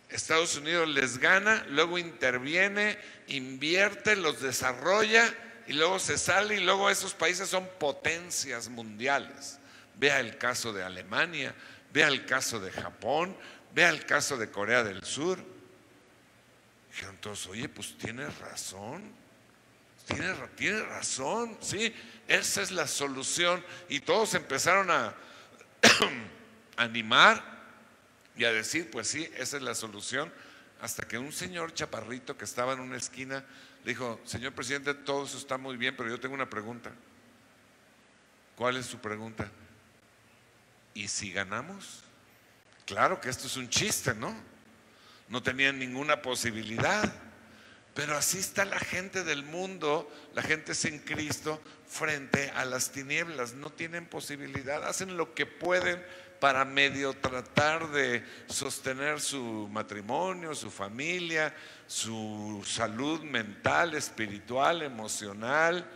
Estados 0.10 0.55
Unidos 0.58 0.88
les 0.89 1.20
gana, 1.20 1.65
luego 1.70 1.98
interviene, 1.98 2.98
invierte, 3.27 4.15
los 4.15 4.41
desarrolla 4.41 5.34
y 5.67 5.74
luego 5.74 6.00
se 6.00 6.17
sale 6.17 6.55
y 6.55 6.63
luego 6.63 6.89
esos 6.89 7.13
países 7.13 7.50
son 7.50 7.67
potencias 7.79 8.70
mundiales. 8.70 9.60
Vea 9.96 10.20
el 10.20 10.38
caso 10.38 10.74
de 10.74 10.84
Alemania, 10.84 11.55
vea 11.94 12.08
el 12.08 12.25
caso 12.25 12.60
de 12.60 12.72
Japón, 12.72 13.36
vea 13.74 13.89
el 13.89 14.05
caso 14.05 14.38
de 14.38 14.50
Corea 14.50 14.84
del 14.84 15.03
Sur. 15.03 15.55
Dijeron 16.96 17.18
todos, 17.18 17.48
oye, 17.48 17.68
pues 17.68 17.98
tiene 17.98 18.25
razón, 18.25 19.12
tiene, 20.08 20.34
tiene 20.56 20.82
razón, 20.84 21.58
sí, 21.60 21.94
esa 22.25 22.62
es 22.62 22.72
la 22.72 22.88
solución. 22.88 23.62
Y 23.90 24.00
todos 24.00 24.34
empezaron 24.34 24.90
a 24.90 25.14
animar 26.78 27.44
y 28.38 28.46
a 28.46 28.54
decir, 28.54 28.90
pues 28.92 29.10
sí, 29.10 29.30
esa 29.36 29.58
es 29.58 29.64
la 29.64 29.75
solución, 29.75 30.32
hasta 30.80 31.06
que 31.06 31.18
un 31.18 31.34
señor 31.34 31.74
chaparrito 31.74 32.38
que 32.38 32.46
estaba 32.46 32.72
en 32.72 32.80
una 32.80 32.96
esquina 32.96 33.44
dijo, 33.84 34.22
señor 34.24 34.54
presidente, 34.54 34.94
todo 34.94 35.25
eso 35.25 35.38
está 35.38 35.58
muy 35.58 35.75
bien, 35.75 35.98
pero 35.98 36.08
yo 36.08 36.18
tengo 36.18 36.34
una 36.34 36.50
pregunta. 36.50 36.94
¿Cuál 38.56 38.78
es 38.78 38.86
su 38.86 39.00
pregunta? 39.00 39.52
¿Y 40.94 41.10
si 41.10 41.34
ganamos? 41.34 42.06
Claro 42.86 43.20
que 43.20 43.28
esto 43.28 43.48
es 43.48 43.58
un 43.58 43.68
chiste, 43.68 44.14
¿no? 44.14 44.55
No 45.27 45.41
tenían 45.41 45.79
ninguna 45.79 46.22
posibilidad. 46.22 47.12
Pero 47.96 48.17
así 48.17 48.39
está 48.39 48.65
la 48.65 48.79
gente 48.79 49.24
del 49.24 49.44
mundo, 49.44 50.12
la 50.34 50.41
gente 50.41 50.75
sin 50.75 51.00
Cristo, 51.00 51.62
frente 51.88 52.51
a 52.51 52.65
las 52.65 52.91
tinieblas. 52.91 53.53
No 53.53 53.70
tienen 53.70 54.05
posibilidad, 54.05 54.86
hacen 54.86 55.15
lo 55.15 55.34
que 55.34 55.46
pueden 55.46 56.03
para 56.41 56.65
medio 56.65 57.13
tratar 57.13 57.89
de 57.91 58.22
sostener 58.48 59.22
su 59.22 59.70
matrimonio, 59.72 60.53
su 60.53 60.70
familia, 60.70 61.55
su 61.88 62.62
salud 62.67 63.22
mental, 63.22 63.94
espiritual, 63.94 64.82
emocional, 64.82 65.89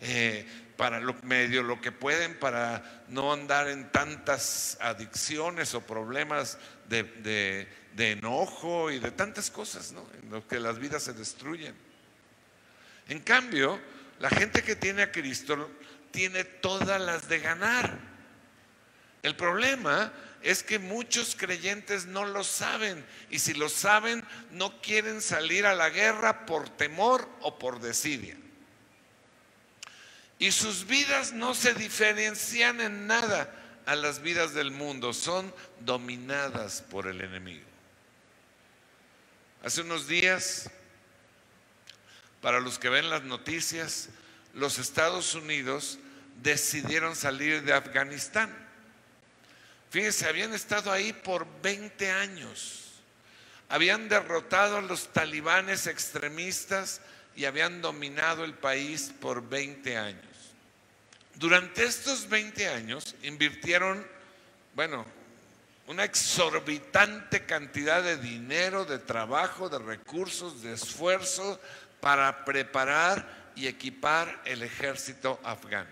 eh, 0.00 0.46
para 0.76 1.00
lo, 1.00 1.14
medio 1.22 1.62
lo 1.62 1.80
que 1.80 1.92
pueden 1.92 2.38
para 2.38 3.04
no 3.08 3.32
andar 3.32 3.68
en 3.68 3.90
tantas 3.92 4.78
adicciones 4.80 5.74
o 5.74 5.82
problemas 5.82 6.58
de, 7.94 8.12
enojo 8.12 8.90
y 8.90 8.98
de 8.98 9.10
tantas 9.10 9.50
cosas, 9.50 9.92
¿no? 9.92 10.06
en 10.22 10.30
lo 10.30 10.46
que 10.46 10.58
las 10.58 10.78
vidas 10.78 11.02
se 11.02 11.12
destruyen. 11.12 11.74
En 13.08 13.20
cambio, 13.20 13.80
la 14.20 14.30
gente 14.30 14.62
que 14.62 14.76
tiene 14.76 15.02
a 15.02 15.12
Cristo 15.12 15.70
tiene 16.10 16.44
todas 16.44 17.00
las 17.00 17.28
de 17.28 17.40
ganar. 17.40 17.98
El 19.22 19.36
problema 19.36 20.12
es 20.42 20.62
que 20.62 20.78
muchos 20.78 21.36
creyentes 21.36 22.06
no 22.06 22.24
lo 22.24 22.44
saben 22.44 23.04
y 23.30 23.38
si 23.38 23.54
lo 23.54 23.68
saben 23.68 24.24
no 24.50 24.80
quieren 24.80 25.20
salir 25.20 25.66
a 25.66 25.74
la 25.74 25.90
guerra 25.90 26.46
por 26.46 26.68
temor 26.68 27.28
o 27.40 27.58
por 27.58 27.80
desidia. 27.80 28.36
Y 30.38 30.50
sus 30.50 30.86
vidas 30.86 31.32
no 31.32 31.54
se 31.54 31.74
diferencian 31.74 32.80
en 32.80 33.06
nada 33.06 33.54
a 33.86 33.94
las 33.94 34.22
vidas 34.22 34.54
del 34.54 34.70
mundo, 34.70 35.12
son 35.12 35.54
dominadas 35.80 36.82
por 36.82 37.06
el 37.06 37.20
enemigo. 37.20 37.71
Hace 39.64 39.82
unos 39.82 40.08
días, 40.08 40.68
para 42.40 42.58
los 42.58 42.80
que 42.80 42.88
ven 42.88 43.08
las 43.08 43.22
noticias, 43.22 44.08
los 44.54 44.80
Estados 44.80 45.36
Unidos 45.36 46.00
decidieron 46.42 47.14
salir 47.14 47.62
de 47.62 47.72
Afganistán. 47.72 48.52
Fíjense, 49.90 50.28
habían 50.28 50.52
estado 50.52 50.90
ahí 50.90 51.12
por 51.12 51.46
20 51.62 52.10
años. 52.10 52.94
Habían 53.68 54.08
derrotado 54.08 54.78
a 54.78 54.82
los 54.82 55.12
talibanes 55.12 55.86
extremistas 55.86 57.00
y 57.36 57.44
habían 57.44 57.82
dominado 57.82 58.44
el 58.44 58.54
país 58.54 59.12
por 59.20 59.48
20 59.48 59.96
años. 59.96 60.26
Durante 61.36 61.84
estos 61.84 62.28
20 62.28 62.66
años 62.66 63.14
invirtieron, 63.22 64.04
bueno, 64.74 65.06
una 65.86 66.04
exorbitante 66.04 67.44
cantidad 67.44 68.02
de 68.02 68.16
dinero, 68.16 68.84
de 68.84 68.98
trabajo, 68.98 69.68
de 69.68 69.78
recursos, 69.78 70.62
de 70.62 70.74
esfuerzo 70.74 71.60
para 72.00 72.44
preparar 72.44 73.52
y 73.54 73.66
equipar 73.66 74.40
el 74.44 74.62
ejército 74.62 75.40
afgano. 75.44 75.90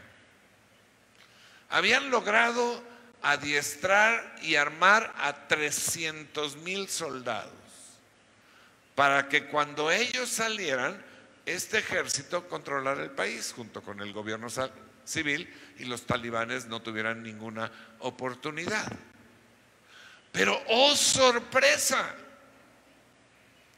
Habían 1.69 2.11
logrado 2.11 2.83
adiestrar 3.23 4.37
y 4.43 4.57
armar 4.57 5.13
a 5.19 5.47
300 5.47 6.57
mil 6.57 6.89
soldados 6.89 7.53
para 8.95 9.29
que 9.29 9.47
cuando 9.47 9.91
ellos 9.91 10.29
salieran, 10.29 11.03
este 11.47 11.79
ejército 11.79 12.49
controlara 12.49 13.03
el 13.03 13.11
país 13.11 13.53
junto 13.55 13.83
con 13.83 14.01
el 14.01 14.13
gobierno 14.13 14.49
civil 15.05 15.53
y 15.79 15.85
los 15.85 16.07
talibanes 16.07 16.67
no 16.67 16.83
tuvieran 16.83 17.23
ninguna 17.23 17.71
oportunidad. 18.01 18.93
Pero, 20.33 20.61
oh 20.69 20.95
sorpresa, 20.95 22.15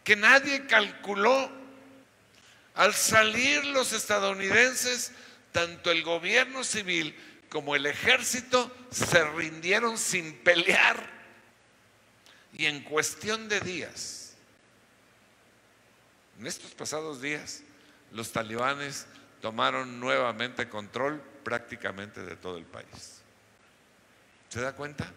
que 0.04 0.16
nadie 0.16 0.66
calculó. 0.66 1.62
Al 2.74 2.94
salir 2.94 3.66
los 3.66 3.92
estadounidenses, 3.92 5.12
tanto 5.52 5.90
el 5.90 6.02
gobierno 6.02 6.64
civil 6.64 7.14
como 7.50 7.76
el 7.76 7.84
ejército 7.84 8.74
se 8.90 9.22
rindieron 9.24 9.98
sin 9.98 10.38
pelear. 10.38 11.06
Y 12.54 12.64
en 12.64 12.82
cuestión 12.82 13.48
de 13.48 13.60
días, 13.60 14.32
en 16.40 16.46
estos 16.46 16.70
pasados 16.72 17.20
días, 17.20 17.62
los 18.10 18.32
talibanes 18.32 19.06
tomaron 19.42 20.00
nuevamente 20.00 20.68
control 20.68 21.20
prácticamente 21.44 22.22
de 22.22 22.36
todo 22.36 22.56
el 22.56 22.64
país. 22.64 23.20
¿Se 24.48 24.60
da 24.60 24.72
cuenta? 24.72 25.12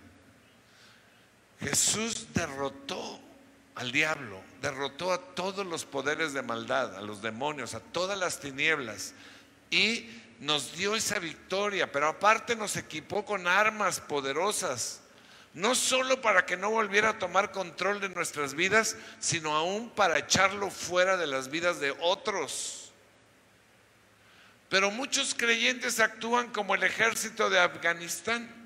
Jesús 1.66 2.28
derrotó 2.36 3.20
al 3.74 3.92
diablo, 3.92 4.40
derrotó 4.62 5.12
a 5.12 5.18
todos 5.18 5.66
los 5.66 5.84
poderes 5.84 6.32
de 6.34 6.44
maldad, 6.44 6.96
a 6.96 7.02
los 7.02 7.24
demonios, 7.24 7.74
a 7.74 7.80
todas 7.80 8.20
las 8.20 8.40
tinieblas 8.40 9.16
y 9.72 10.08
nos 10.40 10.76
dio 10.76 10.96
esa 10.96 11.18
victoria, 11.18 11.92
pero 11.92 12.08
aparte 12.08 12.56
nos 12.56 12.78
equipó 12.78 13.26
con 13.26 13.48
armas 13.48 14.00
poderosas, 14.00 15.02
no 15.56 15.74
solo 15.74 16.22
para 16.22 16.46
que 16.46 16.56
no 16.56 16.70
volviera 16.70 17.10
a 17.10 17.20
tomar 17.20 17.52
control 17.52 18.00
de 18.00 18.10
nuestras 18.10 18.54
vidas, 18.54 18.96
sino 19.20 19.56
aún 19.56 19.90
para 19.90 20.20
echarlo 20.20 20.70
fuera 20.70 21.18
de 21.18 21.26
las 21.26 21.50
vidas 21.50 21.80
de 21.80 21.96
otros. 22.00 22.92
Pero 24.70 24.92
muchos 24.92 25.34
creyentes 25.34 26.00
actúan 26.00 26.52
como 26.52 26.76
el 26.76 26.84
ejército 26.84 27.50
de 27.50 27.60
Afganistán, 27.60 28.65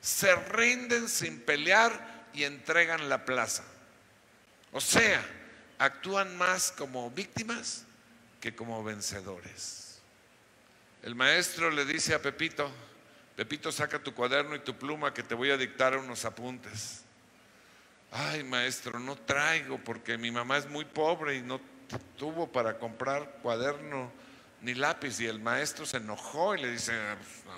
se 0.00 0.34
rinden 0.34 1.08
sin 1.08 1.40
pelear 1.40 2.28
y 2.32 2.44
entregan 2.44 3.08
la 3.08 3.24
plaza. 3.24 3.64
O 4.72 4.80
sea, 4.80 5.22
actúan 5.78 6.36
más 6.36 6.72
como 6.72 7.10
víctimas 7.10 7.84
que 8.40 8.54
como 8.54 8.82
vencedores. 8.84 10.00
El 11.02 11.14
maestro 11.14 11.70
le 11.70 11.84
dice 11.84 12.14
a 12.14 12.22
Pepito, 12.22 12.70
Pepito 13.36 13.72
saca 13.72 13.98
tu 13.98 14.14
cuaderno 14.14 14.54
y 14.54 14.60
tu 14.60 14.76
pluma 14.76 15.14
que 15.14 15.22
te 15.22 15.34
voy 15.34 15.50
a 15.50 15.56
dictar 15.56 15.96
unos 15.96 16.24
apuntes. 16.24 17.02
Ay, 18.12 18.42
maestro, 18.44 18.98
no 18.98 19.16
traigo 19.16 19.78
porque 19.78 20.18
mi 20.18 20.30
mamá 20.30 20.58
es 20.58 20.68
muy 20.68 20.84
pobre 20.84 21.36
y 21.36 21.42
no 21.42 21.60
tuvo 22.18 22.50
para 22.50 22.78
comprar 22.78 23.38
cuaderno 23.42 24.12
ni 24.62 24.74
lápiz. 24.74 25.20
Y 25.20 25.26
el 25.26 25.40
maestro 25.40 25.86
se 25.86 25.98
enojó 25.98 26.54
y 26.54 26.60
le 26.60 26.72
dice, 26.72 26.92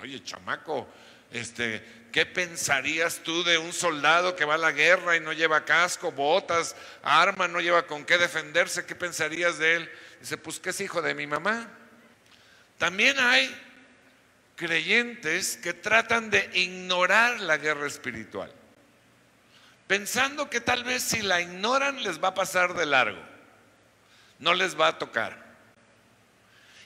oye, 0.01 0.23
chamaco, 0.23 0.87
este, 1.33 1.83
¿qué 2.11 2.25
pensarías 2.25 3.19
tú 3.23 3.43
de 3.43 3.57
un 3.57 3.73
soldado 3.73 4.35
que 4.35 4.45
va 4.45 4.53
a 4.53 4.59
la 4.59 4.71
guerra 4.71 5.17
y 5.17 5.19
no 5.19 5.33
lleva 5.33 5.65
casco, 5.65 6.11
botas, 6.11 6.75
arma, 7.01 7.47
no 7.47 7.59
lleva 7.59 7.87
con 7.87 8.05
qué 8.05 8.17
defenderse? 8.17 8.85
¿Qué 8.85 8.95
pensarías 8.95 9.57
de 9.57 9.75
él? 9.77 9.91
Dice, 10.21 10.37
pues 10.37 10.59
que 10.59 10.69
es 10.69 10.79
hijo 10.79 11.01
de 11.01 11.15
mi 11.15 11.27
mamá. 11.27 11.67
También 12.77 13.19
hay 13.19 13.53
creyentes 14.55 15.57
que 15.57 15.73
tratan 15.73 16.29
de 16.29 16.49
ignorar 16.53 17.39
la 17.39 17.57
guerra 17.57 17.87
espiritual, 17.87 18.51
pensando 19.87 20.49
que 20.49 20.61
tal 20.61 20.83
vez 20.83 21.01
si 21.01 21.21
la 21.21 21.41
ignoran 21.41 22.03
les 22.03 22.23
va 22.23 22.29
a 22.29 22.33
pasar 22.35 22.75
de 22.75 22.85
largo, 22.85 23.21
no 24.37 24.53
les 24.53 24.79
va 24.79 24.89
a 24.89 24.99
tocar. 24.99 25.52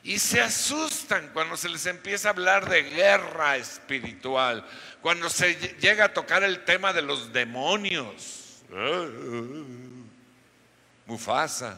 Y 0.07 0.19
se 0.19 0.39
asustan 0.39 1.31
cuando 1.33 1.57
se 1.57 1.67
les 1.67 1.85
empieza 1.85 2.29
a 2.29 2.31
hablar 2.31 2.69
de 2.69 2.83
guerra 2.83 3.57
espiritual, 3.57 4.65
cuando 5.01 5.29
se 5.29 5.55
llega 5.81 6.05
a 6.05 6.13
tocar 6.13 6.45
el 6.45 6.63
tema 6.63 6.93
de 6.93 7.01
los 7.01 7.33
demonios. 7.33 8.63
Mufasa. 11.05 11.77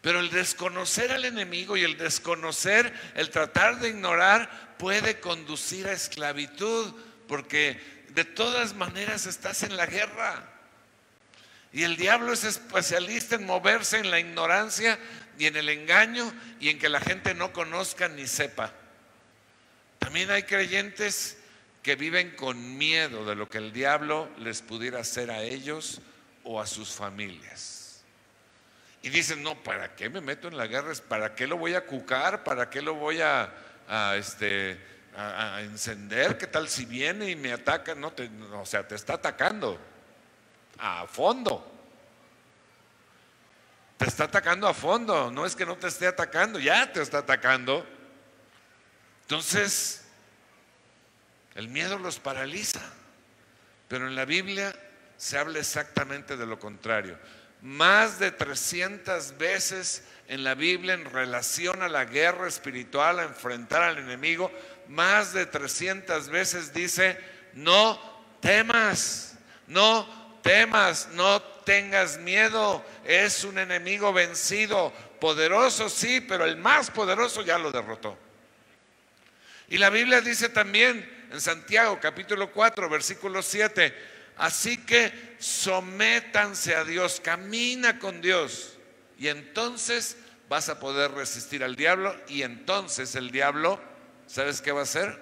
Pero 0.00 0.18
el 0.18 0.30
desconocer 0.30 1.12
al 1.12 1.24
enemigo 1.24 1.76
y 1.76 1.84
el 1.84 1.96
desconocer, 1.96 2.92
el 3.14 3.30
tratar 3.30 3.78
de 3.78 3.90
ignorar, 3.90 4.74
puede 4.76 5.20
conducir 5.20 5.86
a 5.86 5.92
esclavitud, 5.92 6.92
porque 7.28 7.80
de 8.08 8.24
todas 8.24 8.74
maneras 8.74 9.26
estás 9.26 9.62
en 9.62 9.76
la 9.76 9.86
guerra. 9.86 10.50
Y 11.72 11.84
el 11.84 11.96
diablo 11.96 12.32
es 12.32 12.42
especialista 12.42 13.36
en 13.36 13.46
moverse 13.46 13.98
en 13.98 14.10
la 14.10 14.18
ignorancia 14.18 14.98
y 15.40 15.46
en 15.46 15.56
el 15.56 15.70
engaño 15.70 16.30
y 16.60 16.68
en 16.68 16.78
que 16.78 16.90
la 16.90 17.00
gente 17.00 17.32
no 17.32 17.50
conozca 17.50 18.08
ni 18.08 18.26
sepa. 18.26 18.74
También 19.98 20.30
hay 20.30 20.42
creyentes 20.42 21.38
que 21.82 21.96
viven 21.96 22.36
con 22.36 22.76
miedo 22.76 23.24
de 23.24 23.34
lo 23.34 23.48
que 23.48 23.56
el 23.56 23.72
diablo 23.72 24.28
les 24.36 24.60
pudiera 24.60 25.00
hacer 25.00 25.30
a 25.30 25.42
ellos 25.42 26.02
o 26.44 26.60
a 26.60 26.66
sus 26.66 26.90
familias. 26.90 28.04
Y 29.00 29.08
dicen, 29.08 29.42
no, 29.42 29.54
¿para 29.62 29.96
qué 29.96 30.10
me 30.10 30.20
meto 30.20 30.46
en 30.48 30.58
la 30.58 30.66
guerra? 30.66 30.92
¿Para 31.08 31.34
qué 31.34 31.46
lo 31.46 31.56
voy 31.56 31.72
a 31.72 31.86
cucar? 31.86 32.44
¿Para 32.44 32.68
qué 32.68 32.82
lo 32.82 32.96
voy 32.96 33.22
a, 33.22 33.50
este, 34.18 34.78
a, 35.16 35.62
encender? 35.62 36.36
¿Qué 36.36 36.48
tal 36.48 36.68
si 36.68 36.84
viene 36.84 37.30
y 37.30 37.36
me 37.36 37.54
ataca? 37.54 37.94
No, 37.94 38.12
o 38.60 38.66
sea, 38.66 38.86
te 38.86 38.94
está 38.94 39.14
atacando 39.14 39.80
a 40.76 41.06
fondo. 41.06 41.79
Te 44.00 44.06
está 44.06 44.24
atacando 44.24 44.66
a 44.66 44.72
fondo, 44.72 45.30
no 45.30 45.44
es 45.44 45.54
que 45.54 45.66
no 45.66 45.76
te 45.76 45.86
esté 45.86 46.06
atacando, 46.06 46.58
ya 46.58 46.90
te 46.90 47.02
está 47.02 47.18
atacando. 47.18 47.86
Entonces, 49.20 50.06
el 51.54 51.68
miedo 51.68 51.98
los 51.98 52.18
paraliza, 52.18 52.80
pero 53.88 54.08
en 54.08 54.16
la 54.16 54.24
Biblia 54.24 54.74
se 55.18 55.36
habla 55.36 55.58
exactamente 55.58 56.38
de 56.38 56.46
lo 56.46 56.58
contrario. 56.58 57.18
Más 57.60 58.18
de 58.18 58.30
300 58.30 59.36
veces 59.36 60.02
en 60.28 60.44
la 60.44 60.54
Biblia 60.54 60.94
en 60.94 61.04
relación 61.04 61.82
a 61.82 61.88
la 61.90 62.06
guerra 62.06 62.48
espiritual, 62.48 63.18
a 63.18 63.24
enfrentar 63.24 63.82
al 63.82 63.98
enemigo, 63.98 64.50
más 64.88 65.34
de 65.34 65.44
300 65.44 66.30
veces 66.30 66.72
dice, 66.72 67.20
no 67.52 68.00
temas, 68.40 69.34
no 69.66 70.40
temas, 70.42 71.08
no 71.12 71.49
tengas 71.70 72.18
miedo, 72.18 72.84
es 73.04 73.44
un 73.44 73.56
enemigo 73.56 74.12
vencido, 74.12 74.92
poderoso 75.20 75.88
sí, 75.88 76.20
pero 76.20 76.44
el 76.44 76.56
más 76.56 76.90
poderoso 76.90 77.42
ya 77.42 77.58
lo 77.58 77.70
derrotó. 77.70 78.18
Y 79.68 79.78
la 79.78 79.88
Biblia 79.88 80.20
dice 80.20 80.48
también 80.48 81.28
en 81.30 81.40
Santiago 81.40 82.00
capítulo 82.00 82.50
4, 82.50 82.88
versículo 82.88 83.40
7, 83.40 83.94
así 84.38 84.78
que 84.78 85.36
sométanse 85.38 86.74
a 86.74 86.82
Dios, 86.82 87.20
camina 87.20 88.00
con 88.00 88.20
Dios 88.20 88.76
y 89.16 89.28
entonces 89.28 90.16
vas 90.48 90.70
a 90.70 90.80
poder 90.80 91.12
resistir 91.12 91.62
al 91.62 91.76
diablo 91.76 92.20
y 92.26 92.42
entonces 92.42 93.14
el 93.14 93.30
diablo, 93.30 93.80
¿sabes 94.26 94.60
qué 94.60 94.72
va 94.72 94.80
a 94.80 94.82
hacer? 94.82 95.16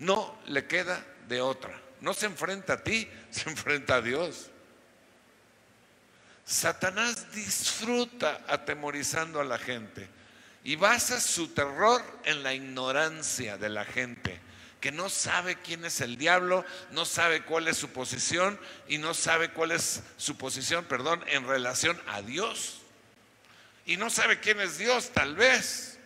No 0.00 0.40
le 0.46 0.66
queda 0.66 1.06
de 1.28 1.40
otra. 1.40 1.80
No 2.00 2.14
se 2.14 2.26
enfrenta 2.26 2.72
a 2.72 2.82
ti, 2.82 3.08
se 3.30 3.48
enfrenta 3.48 3.94
a 3.94 4.02
Dios. 4.02 4.50
Satanás 6.46 7.32
disfruta 7.32 8.44
atemorizando 8.46 9.40
a 9.40 9.44
la 9.44 9.58
gente 9.58 10.08
y 10.62 10.76
basa 10.76 11.20
su 11.20 11.48
terror 11.48 12.00
en 12.24 12.44
la 12.44 12.54
ignorancia 12.54 13.58
de 13.58 13.68
la 13.68 13.84
gente, 13.84 14.40
que 14.80 14.92
no 14.92 15.08
sabe 15.08 15.56
quién 15.56 15.84
es 15.84 16.00
el 16.00 16.16
diablo, 16.16 16.64
no 16.92 17.04
sabe 17.04 17.42
cuál 17.42 17.66
es 17.66 17.76
su 17.76 17.88
posición 17.88 18.60
y 18.86 18.98
no 18.98 19.12
sabe 19.12 19.50
cuál 19.50 19.72
es 19.72 20.04
su 20.18 20.36
posición, 20.36 20.84
perdón, 20.84 21.24
en 21.26 21.48
relación 21.48 22.00
a 22.06 22.22
Dios. 22.22 22.78
Y 23.84 23.96
no 23.96 24.08
sabe 24.08 24.38
quién 24.38 24.60
es 24.60 24.78
Dios, 24.78 25.10
tal 25.10 25.34
vez. 25.34 25.98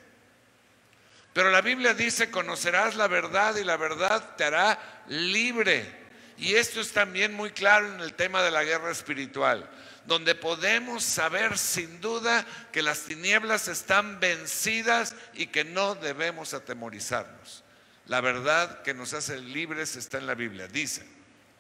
Pero 1.35 1.51
la 1.51 1.61
Biblia 1.61 1.93
dice, 1.93 2.31
conocerás 2.31 2.97
la 2.97 3.09
verdad 3.09 3.57
y 3.57 3.65
la 3.65 3.77
verdad 3.77 4.37
te 4.37 4.45
hará 4.45 5.03
libre. 5.09 6.01
Y 6.39 6.55
esto 6.55 6.81
es 6.81 6.93
también 6.93 7.35
muy 7.35 7.51
claro 7.51 7.93
en 7.93 8.01
el 8.01 8.15
tema 8.15 8.43
de 8.43 8.51
la 8.51 8.65
guerra 8.65 8.91
espiritual 8.91 9.69
donde 10.11 10.35
podemos 10.35 11.05
saber 11.05 11.57
sin 11.57 12.01
duda 12.01 12.45
que 12.73 12.83
las 12.83 13.03
tinieblas 13.03 13.69
están 13.69 14.19
vencidas 14.19 15.15
y 15.35 15.47
que 15.47 15.63
no 15.63 15.95
debemos 15.95 16.53
atemorizarnos. 16.53 17.63
La 18.07 18.21
verdad 18.21 18.83
que 18.83 18.93
nos 18.93 19.15
hace 19.15 19.41
libres 19.41 19.95
está 19.95 20.19
en 20.19 20.27
la 20.27 20.35
Biblia. 20.35 20.67
Dice 20.67 21.07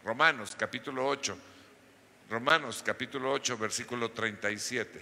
Romanos 0.03 0.57
capítulo 0.59 1.07
8, 1.07 1.39
Romanos 2.29 2.83
capítulo 2.85 3.31
8, 3.31 3.57
versículo 3.57 4.11
37. 4.11 5.01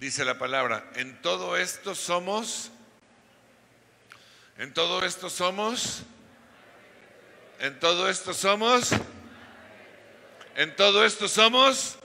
Dice 0.00 0.24
la 0.24 0.38
palabra, 0.38 0.90
en 0.94 1.20
todo 1.20 1.58
esto 1.58 1.94
somos, 1.94 2.70
En 4.56 4.72
todo 4.72 5.04
esto 5.04 5.28
somos. 5.28 6.04
En 7.60 7.78
todo 7.78 8.08
esto 8.08 8.32
somos. 8.32 8.94
En 10.58 10.74
todo 10.74 11.06
esto 11.06 11.28
somos 11.28 11.96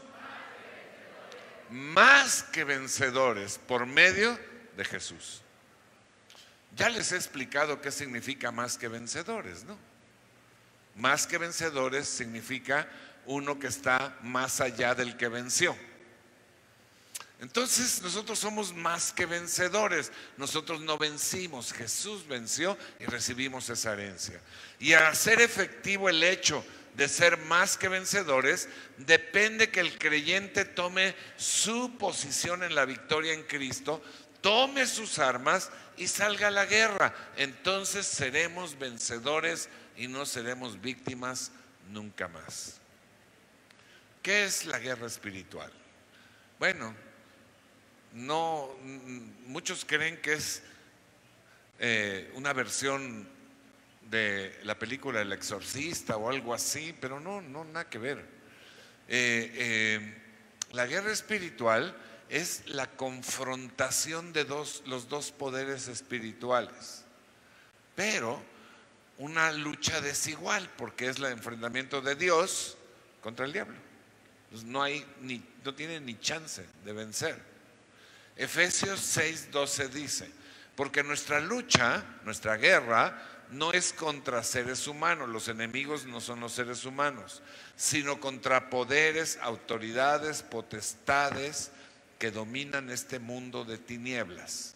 más 1.72 2.44
que 2.44 2.63
vencedores 2.63 3.58
por 3.58 3.88
medio 3.88 4.39
de 4.78 4.86
Jesús. 4.86 5.42
Ya 6.76 6.88
les 6.89 7.12
he 7.12 7.16
explicado 7.16 7.82
qué 7.82 7.89
significa 7.89 8.52
más 8.52 8.78
que 8.78 8.88
vencedores, 8.88 9.63
¿no? 9.63 9.76
Más 10.96 11.26
que 11.26 11.39
vencedores 11.39 12.08
significa 12.08 12.88
uno 13.26 13.58
que 13.58 13.66
está 13.66 14.20
más 14.22 14.62
allá 14.62 14.94
del 14.94 15.18
que 15.18 15.30
venció. 15.30 15.76
Entonces 17.42 18.04
nosotros 18.04 18.38
somos 18.38 18.72
más 18.72 19.12
que 19.12 19.26
vencedores. 19.26 20.12
Nosotros 20.38 20.80
no 20.82 21.00
vencimos, 21.00 21.74
Jesús 21.74 22.28
venció 22.28 22.78
y 23.00 23.06
recibimos 23.06 23.68
esa 23.72 23.94
herencia. 23.94 24.39
Y 24.80 24.94
al 24.94 25.08
hacer 25.08 25.42
efectivo 25.42 26.08
el 26.08 26.22
hecho 26.22 26.63
de 26.95 27.08
ser 27.08 27.38
más 27.38 27.77
que 27.77 27.88
vencedores, 27.88 28.69
depende 28.97 29.69
que 29.69 29.79
el 29.79 29.97
creyente 29.97 30.65
tome 30.65 31.15
su 31.38 31.97
posición 31.97 32.63
en 32.63 32.75
la 32.75 32.86
victoria 32.86 33.34
en 33.34 33.43
Cristo, 33.43 34.03
tome 34.41 34.86
sus 34.86 35.19
armas 35.19 35.71
y 35.97 36.08
salga 36.08 36.49
a 36.49 36.51
la 36.51 36.65
guerra. 36.65 37.13
Entonces 37.38 38.06
seremos 38.06 38.77
vencedores 38.77 39.69
y 39.97 40.08
no 40.08 40.25
seremos 40.25 40.82
víctimas 40.82 41.51
nunca 41.89 42.27
más. 42.27 42.79
¿Qué 44.21 44.45
es 44.45 44.65
la 44.65 44.79
guerra 44.79 45.08
espiritual? 45.08 45.71
Bueno, 46.60 46.95
no, 48.13 48.69
muchos 49.47 49.84
creen 49.86 50.21
que 50.21 50.34
es 50.34 50.62
eh, 51.79 52.32
una 52.36 52.53
versión 52.53 53.27
de 54.10 54.60
la 54.63 54.78
película 54.78 55.22
El 55.22 55.34
Exorcista 55.34 56.18
o 56.18 56.30
algo 56.30 56.54
así, 56.54 56.96
pero 57.00 57.20
no, 57.20 57.42
no, 57.42 57.63
nada 57.66 57.89
que 57.89 57.98
ver. 57.98 58.20
Eh, 59.08 59.52
eh, 59.56 60.22
la 60.72 60.86
guerra 60.86 61.12
espiritual 61.12 61.96
es 62.30 62.63
la 62.68 62.88
confrontación 62.88 64.34
de 64.34 64.46
dos, 64.46 64.84
los 64.86 65.10
dos 65.10 65.32
poderes 65.32 65.88
espirituales, 65.88 67.04
pero 67.96 68.42
una 69.18 69.52
lucha 69.52 70.02
desigual, 70.02 70.70
porque 70.78 71.10
es 71.10 71.18
el 71.18 71.26
enfrentamiento 71.26 72.02
de 72.02 72.16
Dios 72.16 72.78
contra 73.22 73.46
el 73.46 73.54
diablo. 73.54 73.78
no, 74.66 74.82
hay 74.82 75.06
ni, 75.22 75.44
no 75.63 75.74
tiene 75.74 76.00
ni 76.00 76.20
chance 76.20 76.66
de 76.84 76.94
vencer. 76.94 77.39
Efesios 78.36 79.00
6:12 79.18 79.89
dice, 79.89 80.32
porque 80.76 81.04
nuestra 81.04 81.39
lucha, 81.39 82.04
nuestra 82.24 82.58
guerra, 82.58 83.33
no 83.54 83.72
es 83.72 83.94
contra 83.94 84.44
seres 84.44 84.88
humanos, 84.88 85.30
los 85.30 85.48
enemigos 85.48 86.06
no 86.06 86.20
son 86.22 86.39
los 86.39 86.54
seres 86.54 86.86
humanos, 86.86 87.42
sino 87.76 88.20
contra 88.20 88.70
poderes, 88.70 89.38
autoridades, 89.42 90.42
potestades 90.42 91.72
que 92.20 92.32
dominan 92.32 92.89
este 92.89 93.20
mundo 93.20 93.66
de 93.66 93.78
tinieblas, 93.78 94.76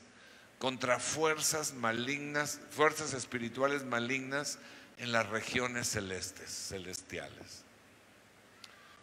contra 0.60 1.00
fuerzas 1.00 1.74
malignas, 1.74 2.60
fuerzas 2.72 3.14
espirituales 3.14 3.84
malignas 3.84 4.60
en 4.98 5.12
las 5.12 5.28
regiones 5.30 5.88
celestes, 5.88 6.50
celestiales. 6.50 7.64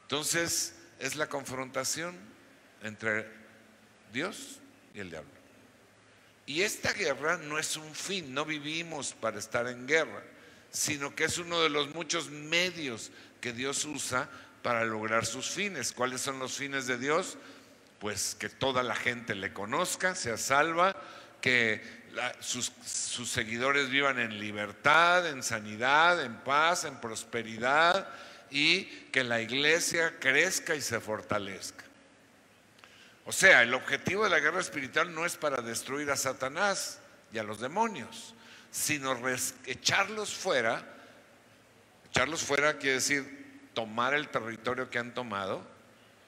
Entonces, 0.03 0.75
es 0.99 1.17
la 1.17 1.29
confrontación 1.29 2.17
entre 2.83 3.29
Dios 4.13 4.61
y 4.95 5.01
el 5.01 5.11
diablo. 5.11 5.34
Y 6.47 6.63
esta 6.63 6.93
guerra 6.93 7.39
no 7.39 7.59
es 7.59 7.77
un 7.77 7.95
fin, 7.95 8.35
no 8.35 8.45
vivimos 8.45 9.15
para 9.15 9.39
estar 9.39 9.67
en 9.67 9.87
guerra, 9.87 10.23
sino 10.71 11.15
que 11.15 11.25
es 11.25 11.39
uno 11.39 11.61
de 11.61 11.71
los 11.71 11.95
muchos 11.95 12.31
medios 12.31 13.11
que 13.41 13.53
Dios 13.53 13.85
usa 13.85 14.29
para 14.63 14.85
lograr 14.85 15.25
sus 15.25 15.49
fines. 15.51 15.93
¿Cuáles 15.93 16.21
son 16.21 16.39
los 16.39 16.57
fines 16.57 16.87
de 16.87 16.99
Dios? 16.99 17.39
Pues 17.99 18.35
que 18.35 18.49
toda 18.49 18.83
la 18.83 18.95
gente 18.95 19.35
le 19.35 19.53
conozca, 19.53 20.15
sea 20.15 20.37
salva, 20.37 20.95
que 21.41 21.83
sus, 22.41 22.73
seguidores 22.85 23.91
vivan 23.91 24.19
en 24.19 24.39
libertad, 24.39 25.29
en 25.29 25.43
sanidad, 25.43 26.23
en 26.23 26.37
paz, 26.37 26.85
en 26.85 27.01
prosperidad 27.01 28.09
y 28.51 28.85
que 29.13 29.25
la 29.25 29.41
iglesia 29.41 30.19
crezca 30.19 30.75
y 30.75 30.81
se 30.81 31.01
fortalezca. 31.01 31.84
O 33.27 33.33
sea, 33.33 33.63
el 33.63 33.73
objetivo 33.73 34.25
de 34.25 34.31
la 34.31 34.41
guerra 34.41 34.61
espiritual 34.61 35.15
no 35.15 35.25
es 35.25 35.37
para 35.37 35.63
destruir 35.63 36.11
a 36.11 36.17
Satanás 36.17 36.99
y 37.33 37.39
a 37.39 37.43
los 37.43 37.61
demonios, 37.61 38.35
sino 38.71 39.17
echarlos 39.67 40.35
fuera. 40.35 40.85
Echarlos 42.11 42.43
fuera 42.43 42.75
quiere 42.79 42.97
decir 42.97 43.71
tomar 43.73 44.15
el 44.15 44.29
territorio 44.29 44.91
que 44.91 44.99
han 44.99 45.15
tomado, 45.15 45.67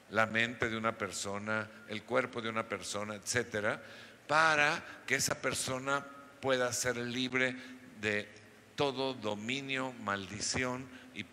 la 0.09 0.25
mente 0.25 0.69
de 0.69 0.77
una 0.77 0.97
persona, 0.97 1.69
el 1.87 2.03
cuerpo 2.03 2.41
de 2.41 2.49
una 2.49 2.67
persona, 2.67 3.15
etcétera, 3.15 3.81
para 4.27 4.83
que 5.05 5.15
esa 5.15 5.41
persona 5.41 6.05
pueda 6.41 6.73
ser 6.73 6.97
libre 6.97 7.55
de 8.01 8.27
todo 8.75 9.13
dominio, 9.13 9.93
maldición 10.03 10.87
y 11.13 11.25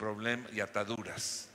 y 0.52 0.60
ataduras. 0.60 1.48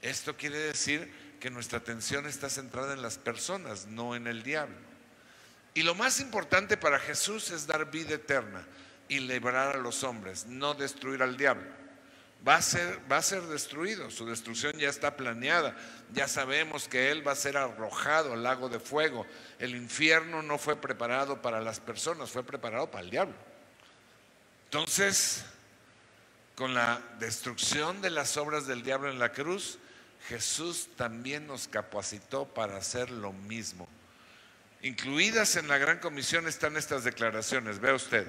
Esto 0.00 0.36
quiere 0.36 0.58
decir 0.58 1.29
que 1.40 1.50
nuestra 1.50 1.78
atención 1.78 2.26
está 2.26 2.48
centrada 2.50 2.92
en 2.92 3.02
las 3.02 3.18
personas, 3.18 3.86
no 3.86 4.14
en 4.14 4.26
el 4.26 4.42
diablo. 4.42 4.76
Y 5.74 5.82
lo 5.82 5.94
más 5.94 6.20
importante 6.20 6.76
para 6.76 6.98
Jesús 6.98 7.50
es 7.50 7.66
dar 7.66 7.90
vida 7.90 8.14
eterna 8.14 8.64
y 9.08 9.20
liberar 9.20 9.76
a 9.76 9.80
los 9.80 10.04
hombres, 10.04 10.46
no 10.46 10.74
destruir 10.74 11.22
al 11.22 11.36
diablo. 11.36 11.80
Va 12.46 12.56
a, 12.56 12.62
ser, 12.62 13.00
va 13.10 13.18
a 13.18 13.22
ser 13.22 13.42
destruido, 13.42 14.10
su 14.10 14.24
destrucción 14.24 14.72
ya 14.78 14.88
está 14.88 15.14
planeada, 15.16 15.76
ya 16.12 16.26
sabemos 16.26 16.88
que 16.88 17.10
Él 17.10 17.26
va 17.26 17.32
a 17.32 17.36
ser 17.36 17.56
arrojado 17.58 18.32
al 18.32 18.42
lago 18.42 18.70
de 18.70 18.80
fuego. 18.80 19.26
El 19.58 19.74
infierno 19.74 20.42
no 20.42 20.56
fue 20.56 20.76
preparado 20.76 21.42
para 21.42 21.60
las 21.60 21.80
personas, 21.80 22.30
fue 22.30 22.42
preparado 22.42 22.90
para 22.90 23.04
el 23.04 23.10
diablo. 23.10 23.34
Entonces, 24.64 25.44
con 26.54 26.72
la 26.72 27.02
destrucción 27.18 28.00
de 28.00 28.10
las 28.10 28.36
obras 28.38 28.66
del 28.66 28.82
diablo 28.82 29.10
en 29.10 29.18
la 29.18 29.32
cruz, 29.32 29.79
Jesús 30.28 30.88
también 30.96 31.46
nos 31.46 31.68
capacitó 31.68 32.46
para 32.46 32.76
hacer 32.76 33.10
lo 33.10 33.32
mismo. 33.32 33.88
Incluidas 34.82 35.56
en 35.56 35.68
la 35.68 35.78
gran 35.78 35.98
comisión 35.98 36.48
están 36.48 36.76
estas 36.76 37.04
declaraciones. 37.04 37.80
Vea 37.80 37.94
usted. 37.94 38.26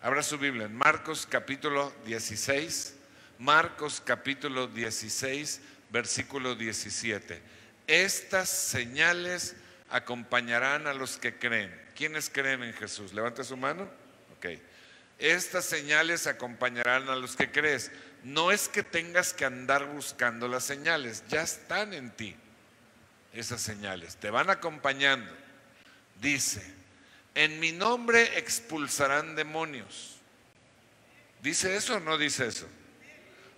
Abra 0.00 0.22
su 0.22 0.38
Biblia 0.38 0.66
en 0.66 0.76
Marcos 0.76 1.26
capítulo 1.28 1.92
16. 2.06 2.94
Marcos 3.38 4.02
capítulo 4.04 4.66
16, 4.66 5.60
versículo 5.90 6.54
17. 6.54 7.40
Estas 7.86 8.48
señales 8.48 9.56
acompañarán 9.90 10.86
a 10.86 10.94
los 10.94 11.16
que 11.18 11.38
creen. 11.38 11.74
¿Quiénes 11.96 12.30
creen 12.30 12.62
en 12.62 12.72
Jesús? 12.74 13.12
Levante 13.12 13.42
su 13.44 13.56
mano. 13.56 13.88
Ok. 14.36 14.46
Estas 15.18 15.64
señales 15.64 16.26
acompañarán 16.28 17.08
a 17.08 17.16
los 17.16 17.34
que 17.34 17.50
crees. 17.50 17.90
No 18.24 18.50
es 18.50 18.68
que 18.68 18.82
tengas 18.82 19.32
que 19.32 19.44
andar 19.44 19.86
buscando 19.86 20.48
las 20.48 20.64
señales, 20.64 21.24
ya 21.28 21.42
están 21.42 21.94
en 21.94 22.10
ti 22.10 22.36
esas 23.32 23.60
señales, 23.60 24.16
te 24.16 24.30
van 24.30 24.50
acompañando. 24.50 25.30
Dice, 26.20 26.62
en 27.34 27.60
mi 27.60 27.72
nombre 27.72 28.38
expulsarán 28.38 29.36
demonios. 29.36 30.16
¿Dice 31.42 31.76
eso 31.76 31.96
o 31.96 32.00
no 32.00 32.18
dice 32.18 32.46
eso? 32.46 32.66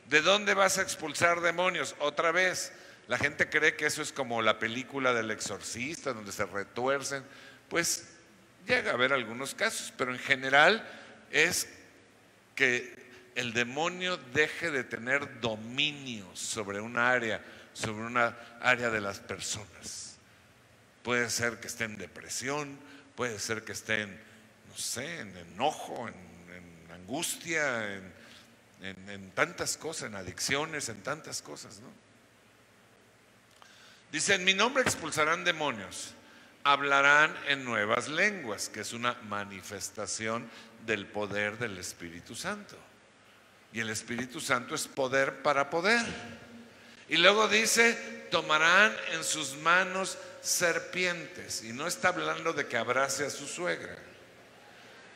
¿De 0.08 0.20
dónde 0.20 0.54
vas 0.54 0.78
a 0.78 0.82
expulsar 0.82 1.40
demonios? 1.40 1.94
Otra 2.00 2.32
vez, 2.32 2.72
la 3.08 3.16
gente 3.16 3.48
cree 3.48 3.76
que 3.76 3.86
eso 3.86 4.02
es 4.02 4.12
como 4.12 4.42
la 4.42 4.58
película 4.58 5.14
del 5.14 5.30
exorcista, 5.30 6.12
donde 6.12 6.32
se 6.32 6.44
retuercen. 6.44 7.24
Pues 7.68 8.08
llega 8.66 8.90
a 8.90 8.94
haber 8.94 9.12
algunos 9.12 9.54
casos, 9.54 9.94
pero 9.96 10.12
en 10.12 10.18
general 10.18 10.86
es 11.30 11.68
que 12.54 12.99
el 13.34 13.52
demonio 13.52 14.16
deje 14.16 14.70
de 14.70 14.84
tener 14.84 15.40
dominio 15.40 16.26
sobre 16.34 16.80
un 16.80 16.98
área, 16.98 17.42
sobre 17.72 18.04
una 18.04 18.36
área 18.60 18.90
de 18.90 19.00
las 19.00 19.20
personas. 19.20 20.16
Puede 21.02 21.30
ser 21.30 21.60
que 21.60 21.68
esté 21.68 21.84
en 21.84 21.96
depresión, 21.96 22.78
puede 23.14 23.38
ser 23.38 23.64
que 23.64 23.72
esté 23.72 24.02
en, 24.02 24.20
no 24.68 24.76
sé, 24.76 25.20
en 25.20 25.36
enojo, 25.36 26.08
en, 26.08 26.30
angustia, 26.92 27.94
en, 27.94 28.12
en, 29.08 29.30
tantas 29.30 29.76
cosas, 29.76 30.08
en 30.08 30.16
adicciones, 30.16 30.88
en 30.88 31.02
tantas 31.02 31.42
cosas, 31.42 31.80
¿no? 31.80 31.88
Dice, 34.12 34.34
en 34.34 34.44
mi 34.44 34.54
nombre 34.54 34.82
expulsarán 34.82 35.44
demonios, 35.44 36.14
hablarán 36.64 37.34
en 37.46 37.64
nuevas 37.64 38.08
lenguas, 38.08 38.68
que 38.68 38.80
es 38.80 38.92
una 38.92 39.14
manifestación 39.28 40.50
del 40.84 41.06
poder 41.06 41.58
del 41.58 41.78
Espíritu 41.78 42.34
Santo. 42.34 42.76
Y 43.72 43.80
el 43.80 43.90
Espíritu 43.90 44.40
Santo 44.40 44.74
es 44.74 44.88
poder 44.88 45.42
para 45.42 45.70
poder. 45.70 46.04
Y 47.08 47.16
luego 47.16 47.48
dice, 47.48 47.94
tomarán 48.30 48.96
en 49.12 49.24
sus 49.24 49.56
manos 49.56 50.18
serpientes. 50.40 51.62
Y 51.64 51.72
no 51.72 51.86
está 51.86 52.08
hablando 52.08 52.52
de 52.52 52.66
que 52.66 52.76
abrace 52.76 53.26
a 53.26 53.30
su 53.30 53.46
suegra. 53.46 53.96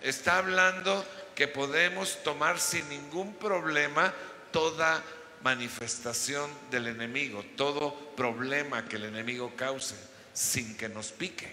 está 0.03 0.39
hablando 0.39 1.05
que 1.35 1.49
podemos 1.49 2.23
tomar 2.23 2.61
sin 2.61 2.89
ningún 2.89 3.35
problema 3.37 4.13
toda 4.53 5.03
manifestación 5.43 6.51
del 6.71 6.89
enemigo, 6.89 7.45
todo 7.57 7.95
problema 8.17 8.87
que 8.87 8.97
el 8.97 9.05
enemigo 9.05 9.53
cause, 9.57 9.95
sin 10.33 10.77
que 10.77 10.89
nos 10.89 11.11
pique. 11.11 11.53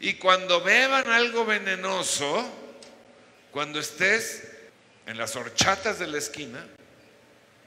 Y 0.00 0.14
cuando 0.14 0.60
beban 0.60 1.08
algo 1.10 1.44
venenoso, 1.44 2.48
cuando 3.50 3.80
estés 3.80 4.57
en 5.08 5.16
las 5.16 5.34
horchatas 5.36 5.98
de 5.98 6.06
la 6.06 6.18
esquina, 6.18 6.64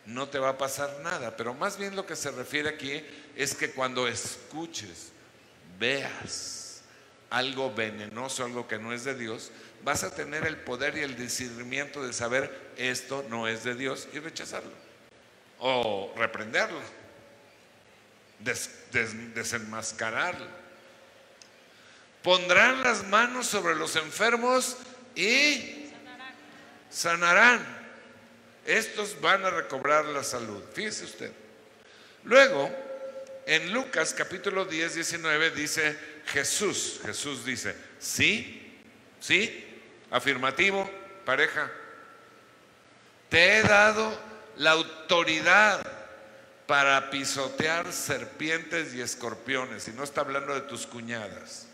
no 0.06 0.30
te 0.30 0.38
va 0.38 0.50
a 0.50 0.58
pasar 0.60 1.00
nada. 1.02 1.36
Pero 1.36 1.56
más 1.56 1.76
bien 1.76 1.96
lo 1.96 2.06
que 2.06 2.16
se 2.16 2.30
refiere 2.30 2.70
aquí 2.70 3.04
es 3.36 3.56
que 3.56 3.72
cuando 3.72 4.08
escuches, 4.08 5.12
veas 5.80 6.84
algo 7.32 7.74
venenoso, 7.74 8.46
algo 8.46 8.68
que 8.68 8.78
no 8.78 8.94
es 8.94 9.06
de 9.06 9.16
Dios, 9.16 9.50
vas 9.84 10.04
a 10.04 10.14
tener 10.14 10.46
el 10.46 10.58
poder 10.58 10.96
y 10.96 11.02
el 11.02 11.16
discernimiento 11.16 12.06
de 12.06 12.14
saber 12.14 12.74
esto 12.78 13.26
no 13.28 13.48
es 13.48 13.64
de 13.64 13.74
Dios 13.74 14.08
y 14.14 14.20
rechazarlo. 14.20 14.74
O 15.58 16.14
reprenderlo, 16.16 16.80
desenmascararlo. 19.34 20.46
Pondrán 22.22 22.84
las 22.84 23.04
manos 23.08 23.48
sobre 23.48 23.74
los 23.74 23.96
enfermos 23.96 24.78
y 25.16 25.81
sanarán. 26.92 27.66
Estos 28.66 29.20
van 29.20 29.44
a 29.46 29.50
recobrar 29.50 30.06
la 30.06 30.24
salud. 30.24 30.62
Fíjese 30.74 31.06
usted. 31.06 31.32
Luego, 32.24 32.70
en 33.48 33.74
Lucas 33.74 34.14
capítulo 34.14 34.66
10, 34.66 34.96
19 34.96 35.52
dice 35.52 35.98
Jesús. 36.28 37.00
Jesús 37.04 37.44
dice, 37.44 37.76
sí, 38.00 38.80
sí, 39.20 39.82
afirmativo, 40.12 40.90
pareja. 41.26 41.72
Te 43.30 43.58
he 43.58 43.64
dado 43.64 44.20
la 44.58 44.72
autoridad 44.72 45.82
para 46.68 47.10
pisotear 47.10 47.92
serpientes 47.92 48.94
y 48.94 49.02
escorpiones. 49.02 49.88
Y 49.88 49.92
no 49.92 50.04
está 50.04 50.22
hablando 50.22 50.54
de 50.54 50.62
tus 50.62 50.86
cuñadas. 50.86 51.68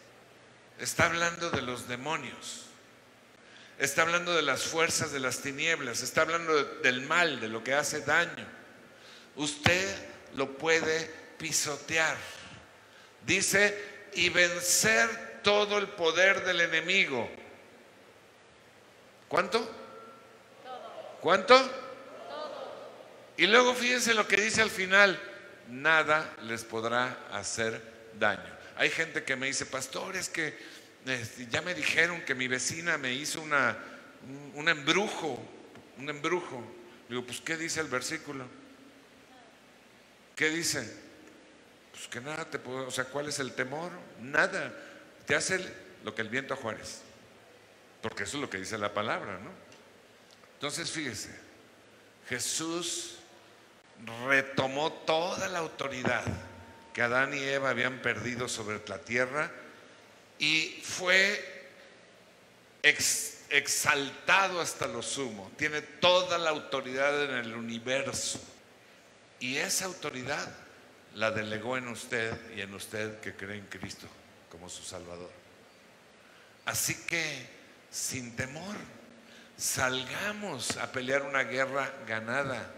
Está 0.80 1.08
hablando 1.08 1.50
de 1.50 1.62
los 1.62 1.88
demonios. 1.88 2.67
Está 3.78 4.02
hablando 4.02 4.34
de 4.34 4.42
las 4.42 4.63
fuerzas 4.63 5.12
de 5.12 5.20
las 5.20 5.40
tinieblas. 5.40 6.02
Está 6.02 6.22
hablando 6.22 6.63
del 6.82 7.02
mal, 7.02 7.40
de 7.40 7.48
lo 7.48 7.63
que 7.63 7.74
hace 7.74 8.02
daño. 8.02 8.48
Usted 9.36 9.96
lo 10.36 10.58
puede 10.58 11.12
pisotear. 11.38 12.18
Dice, 13.26 13.78
y 14.13 14.30
vencer 14.30 15.42
todo 15.44 15.78
el 15.78 15.88
poder 15.90 16.44
del 16.44 16.62
enemigo. 16.62 17.30
¿Cuánto? 19.28 19.70
¿Cuánto? 21.22 21.56
Y 23.38 23.46
luego 23.46 23.76
fíjense 23.76 24.13
lo 24.16 24.28
que 24.28 24.38
dice 24.38 24.62
al 24.62 24.72
final, 24.72 25.20
nada 25.70 26.34
les 26.44 26.63
podrá 26.63 27.28
hacer 27.32 27.80
daño. 28.18 28.58
Hay 28.78 28.90
gente 28.90 29.24
que 29.24 29.36
me 29.36 29.48
dice, 29.48 29.66
pastor, 29.66 30.16
es 30.16 30.30
que 30.30 30.58
ya 31.50 31.62
me 31.62 31.74
dijeron 31.74 32.22
que 32.22 32.36
mi 32.36 32.48
vecina 32.48 32.98
me 32.98 33.14
hizo 33.14 33.42
una, 33.42 33.78
un, 34.56 34.68
embrujo, 34.68 35.40
un 35.98 36.10
embrujo. 36.10 36.64
Digo, 37.10 37.26
pues 37.26 37.40
¿qué 37.42 37.56
dice 37.56 37.80
el 37.80 37.88
versículo? 37.88 38.46
¿Qué 40.36 40.50
dice? 40.50 40.94
Pues 41.92 42.08
que 42.08 42.20
nada 42.20 42.46
te 42.46 42.60
puedo, 42.60 42.88
o 42.88 42.92
sea, 42.92 43.06
¿cuál 43.06 43.30
es 43.30 43.40
el 43.40 43.54
temor? 43.54 43.92
Nada. 44.22 44.74
Te 45.26 45.36
hace 45.36 45.60
lo 46.04 46.14
que 46.14 46.22
el 46.22 46.30
viento 46.30 46.54
a 46.54 46.58
Juárez. 46.58 47.02
Porque 48.02 48.24
eso 48.24 48.38
es 48.38 48.42
lo 48.42 48.50
que 48.50 48.58
dice 48.58 48.78
la 48.78 48.94
palabra, 48.94 49.40
¿no? 49.40 49.52
Entonces, 50.54 50.92
fíjese, 50.92 51.34
Jesús 52.30 53.18
retomó 54.28 54.92
toda 54.92 55.48
la 55.48 55.60
autoridad 55.60 56.24
que 56.94 57.02
Adán 57.02 57.34
y 57.34 57.40
Eva 57.40 57.70
habían 57.70 58.02
perdido 58.02 58.48
sobre 58.48 58.82
la 58.88 59.00
tierra 59.00 59.52
y 60.39 60.80
fue 60.84 61.58
exaltado 63.50 64.62
hasta 64.62 64.88
lo 64.88 65.02
sumo. 65.02 65.52
Tiene 65.58 65.82
toda 65.82 66.38
la 66.38 66.52
autoridad 66.52 67.23
en 67.26 67.38
el 67.38 67.56
universo. 67.56 68.39
Y 69.39 69.58
esa 69.58 69.86
autoridad 69.86 70.47
la 71.15 71.32
delegó 71.32 71.78
en 71.78 71.88
usted 71.88 72.36
y 72.56 72.62
en 72.62 72.73
usted 72.73 73.19
que 73.19 73.36
cree 73.36 73.58
en 73.58 73.65
Cristo 73.65 74.08
como 74.50 74.69
su 74.69 74.84
Salvador. 74.84 75.32
Así 76.65 76.95
que, 77.06 77.47
sin 77.89 78.36
temor, 78.36 78.76
salgamos 79.58 80.78
a 80.78 80.91
pelear 80.91 81.23
una 81.23 81.43
guerra 81.43 81.91
ganada. 82.08 82.71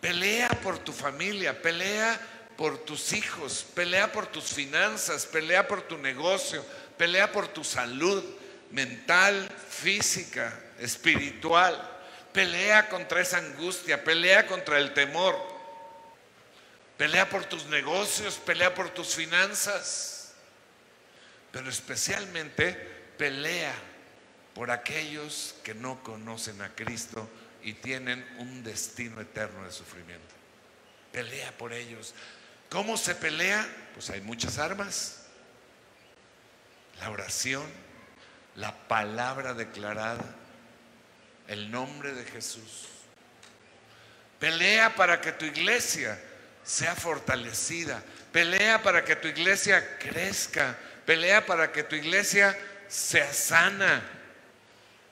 Pelea 0.00 0.48
por 0.62 0.78
tu 0.78 0.92
familia, 0.92 1.60
pelea 1.60 2.20
por 2.56 2.78
tus 2.78 3.12
hijos, 3.12 3.66
pelea 3.74 4.12
por 4.12 4.26
tus 4.26 4.44
finanzas, 4.44 5.26
pelea 5.26 5.68
por 5.68 5.82
tu 5.82 5.98
negocio, 5.98 6.64
pelea 6.96 7.30
por 7.30 7.48
tu 7.48 7.62
salud 7.62 8.24
mental, 8.70 9.48
física, 9.68 10.58
espiritual. 10.78 11.92
Pelea 12.32 12.88
contra 12.88 13.20
esa 13.20 13.38
angustia, 13.38 14.02
pelea 14.04 14.46
contra 14.46 14.78
el 14.78 14.92
temor. 14.92 15.36
Pelea 16.96 17.28
por 17.28 17.44
tus 17.44 17.66
negocios, 17.66 18.36
pelea 18.36 18.74
por 18.74 18.90
tus 18.90 19.14
finanzas. 19.14 20.34
Pero 21.52 21.68
especialmente 21.68 22.72
pelea 23.16 23.74
por 24.54 24.70
aquellos 24.70 25.54
que 25.62 25.74
no 25.74 26.02
conocen 26.02 26.60
a 26.62 26.74
Cristo 26.74 27.28
y 27.62 27.74
tienen 27.74 28.26
un 28.38 28.62
destino 28.62 29.20
eterno 29.20 29.64
de 29.64 29.72
sufrimiento. 29.72 30.34
Pelea 31.12 31.52
por 31.56 31.72
ellos. 31.72 32.14
¿Cómo 32.70 32.96
se 32.96 33.14
pelea? 33.14 33.66
Pues 33.94 34.10
hay 34.10 34.20
muchas 34.20 34.58
armas. 34.58 35.22
La 37.00 37.10
oración, 37.10 37.64
la 38.56 38.74
palabra 38.88 39.54
declarada, 39.54 40.24
el 41.48 41.70
nombre 41.70 42.12
de 42.12 42.24
Jesús. 42.24 42.88
Pelea 44.38 44.94
para 44.94 45.20
que 45.20 45.32
tu 45.32 45.44
iglesia 45.44 46.18
sea 46.64 46.94
fortalecida. 46.94 48.02
Pelea 48.32 48.82
para 48.82 49.04
que 49.04 49.16
tu 49.16 49.28
iglesia 49.28 49.98
crezca. 49.98 50.76
Pelea 51.06 51.46
para 51.46 51.72
que 51.72 51.84
tu 51.84 51.94
iglesia 51.94 52.56
sea 52.88 53.32
sana. 53.32 54.02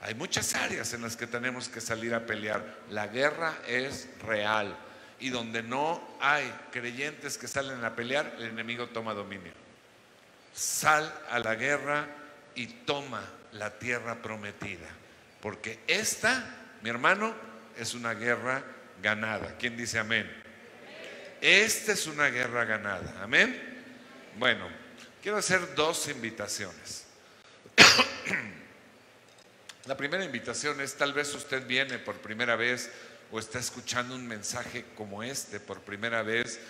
Hay 0.03 0.15
muchas 0.15 0.55
áreas 0.55 0.93
en 0.93 1.03
las 1.03 1.17
que 1.17 1.27
tenemos 1.27 1.69
que 1.69 1.81
salir 1.81 2.15
a 2.15 2.27
pelear. 2.27 2.63
La 2.91 3.07
guerra 3.07 3.55
es 3.67 4.09
real 4.21 4.77
y 5.21 5.31
donde 5.31 5.63
no 5.63 6.17
hay 6.21 6.53
creyentes 6.73 7.39
que 7.39 7.49
salen 7.49 7.85
a 7.85 7.95
pelear, 7.95 8.35
el 8.39 8.47
enemigo 8.47 8.89
toma 8.89 9.15
dominio. 9.15 9.53
Sal 10.53 11.13
a 11.31 11.39
la 11.39 11.55
guerra 11.55 12.07
y 12.55 12.67
toma 12.67 13.23
la 13.53 13.79
tierra 13.79 14.23
prometida, 14.23 14.89
porque 15.41 15.81
esta, 15.87 16.45
mi 16.83 16.91
hermano, 16.91 17.35
es 17.77 17.95
una 17.95 18.15
guerra 18.15 18.63
ganada. 19.03 19.57
¿Quién 19.59 19.77
dice 19.77 19.99
amén? 19.99 20.31
Esta 21.41 21.93
es 21.93 22.07
una 22.07 22.29
guerra 22.29 22.65
ganada. 22.65 23.23
Amén. 23.23 23.75
Bueno, 24.39 24.69
quiero 25.23 25.39
hacer 25.39 25.75
dos 25.75 26.09
invitaciones. 26.09 27.05
La 29.87 29.97
primera 29.97 30.25
invitación 30.25 30.81
es, 30.81 30.95
tal 30.95 31.13
vez 31.13 31.35
usted 31.35 31.67
viene 31.67 31.99
por 31.99 32.17
primera 32.17 32.57
vez 32.57 32.91
o 33.31 33.39
está 33.39 33.59
escuchando 33.59 34.15
un 34.15 34.27
mensaje 34.27 34.85
como 34.97 35.23
este 35.23 35.61
por 35.61 35.81
primera 35.81 36.23
vez. 36.23 36.61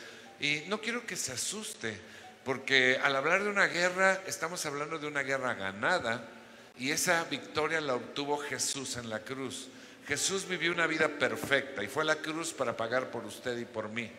Y 0.40 0.62
no 0.68 0.80
quiero 0.80 1.06
que 1.06 1.16
se 1.16 1.32
asuste, 1.32 1.98
porque 2.44 2.98
al 3.02 3.16
hablar 3.16 3.44
de 3.44 3.50
una 3.50 3.66
guerra, 3.66 4.20
estamos 4.26 4.64
hablando 4.66 4.98
de 4.98 5.06
una 5.06 5.22
guerra 5.22 5.54
ganada 5.54 6.28
y 6.78 6.90
esa 6.90 7.24
victoria 7.24 7.80
la 7.80 7.94
obtuvo 7.94 8.38
Jesús 8.38 8.96
en 8.96 9.08
la 9.08 9.20
cruz. 9.20 9.68
Jesús 10.06 10.46
vivió 10.46 10.72
una 10.72 10.86
vida 10.86 11.08
perfecta 11.08 11.82
y 11.82 11.88
fue 11.88 12.02
a 12.02 12.06
la 12.06 12.16
cruz 12.16 12.52
para 12.52 12.76
pagar 12.76 13.10
por 13.10 13.24
usted 13.24 13.56
y 13.58 13.64
por 13.64 13.88
mí. 13.88 14.10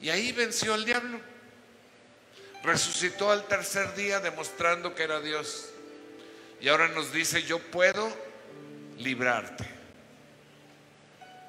Y 0.00 0.10
ahí 0.10 0.32
venció 0.32 0.74
al 0.74 0.84
diablo. 0.84 1.18
Resucitó 2.62 3.30
al 3.30 3.46
tercer 3.46 3.94
día 3.94 4.20
demostrando 4.20 4.94
que 4.94 5.02
era 5.02 5.20
Dios. 5.20 5.70
Y 6.60 6.68
ahora 6.68 6.88
nos 6.88 7.12
dice, 7.12 7.42
yo 7.42 7.58
puedo 7.58 8.10
librarte 8.98 9.73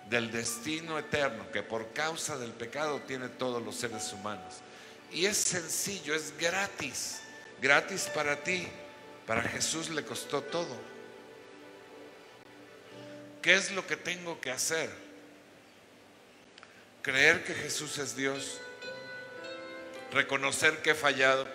del 0.09 0.31
destino 0.31 0.99
eterno 0.99 1.51
que 1.51 1.63
por 1.63 1.91
causa 1.93 2.37
del 2.37 2.51
pecado 2.51 3.01
tiene 3.01 3.29
todos 3.29 3.63
los 3.63 3.75
seres 3.75 4.13
humanos. 4.13 4.55
Y 5.11 5.25
es 5.25 5.37
sencillo, 5.37 6.13
es 6.13 6.37
gratis, 6.37 7.21
gratis 7.61 8.09
para 8.13 8.43
ti. 8.43 8.67
Para 9.25 9.41
Jesús 9.41 9.89
le 9.89 10.03
costó 10.03 10.41
todo. 10.41 10.77
¿Qué 13.41 13.55
es 13.55 13.71
lo 13.71 13.85
que 13.87 13.97
tengo 13.97 14.39
que 14.39 14.51
hacer? 14.51 14.89
Creer 17.01 17.43
que 17.43 17.53
Jesús 17.53 17.97
es 17.97 18.15
Dios, 18.15 18.59
reconocer 20.11 20.81
que 20.81 20.91
he 20.91 20.95
fallado 20.95 21.47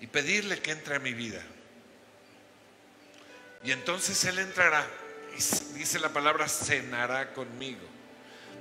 y 0.00 0.06
pedirle 0.06 0.60
que 0.60 0.70
entre 0.70 0.96
a 0.96 0.98
mi 0.98 1.14
vida. 1.14 1.42
Y 3.62 3.72
entonces 3.72 4.22
Él 4.24 4.38
entrará 4.38 4.86
dice 5.74 5.98
la 5.98 6.10
palabra, 6.10 6.48
cenará 6.48 7.32
conmigo. 7.32 7.86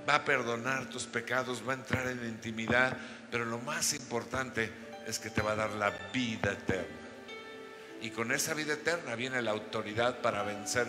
Va 0.08 0.16
a 0.16 0.26
perdonar 0.26 0.90
tus 0.90 1.06
pecados, 1.06 1.68
va 1.68 1.74
a 1.74 1.76
entrar 1.76 2.08
en 2.08 2.26
intimidad, 2.26 2.98
pero 3.32 3.46
lo 3.46 3.60
más 3.60 3.94
importante 3.94 4.72
es 5.06 5.20
que 5.20 5.30
te 5.30 5.42
va 5.42 5.52
a 5.52 5.56
dar 5.56 5.72
la 5.72 5.92
vida 6.14 6.54
eterna. 6.54 6.96
Y 8.02 8.12
con 8.12 8.32
esa 8.32 8.54
vida 8.54 8.74
eterna 8.74 9.16
viene 9.16 9.42
la 9.42 9.52
autoridad 9.52 10.22
para 10.22 10.44
vencer 10.44 10.88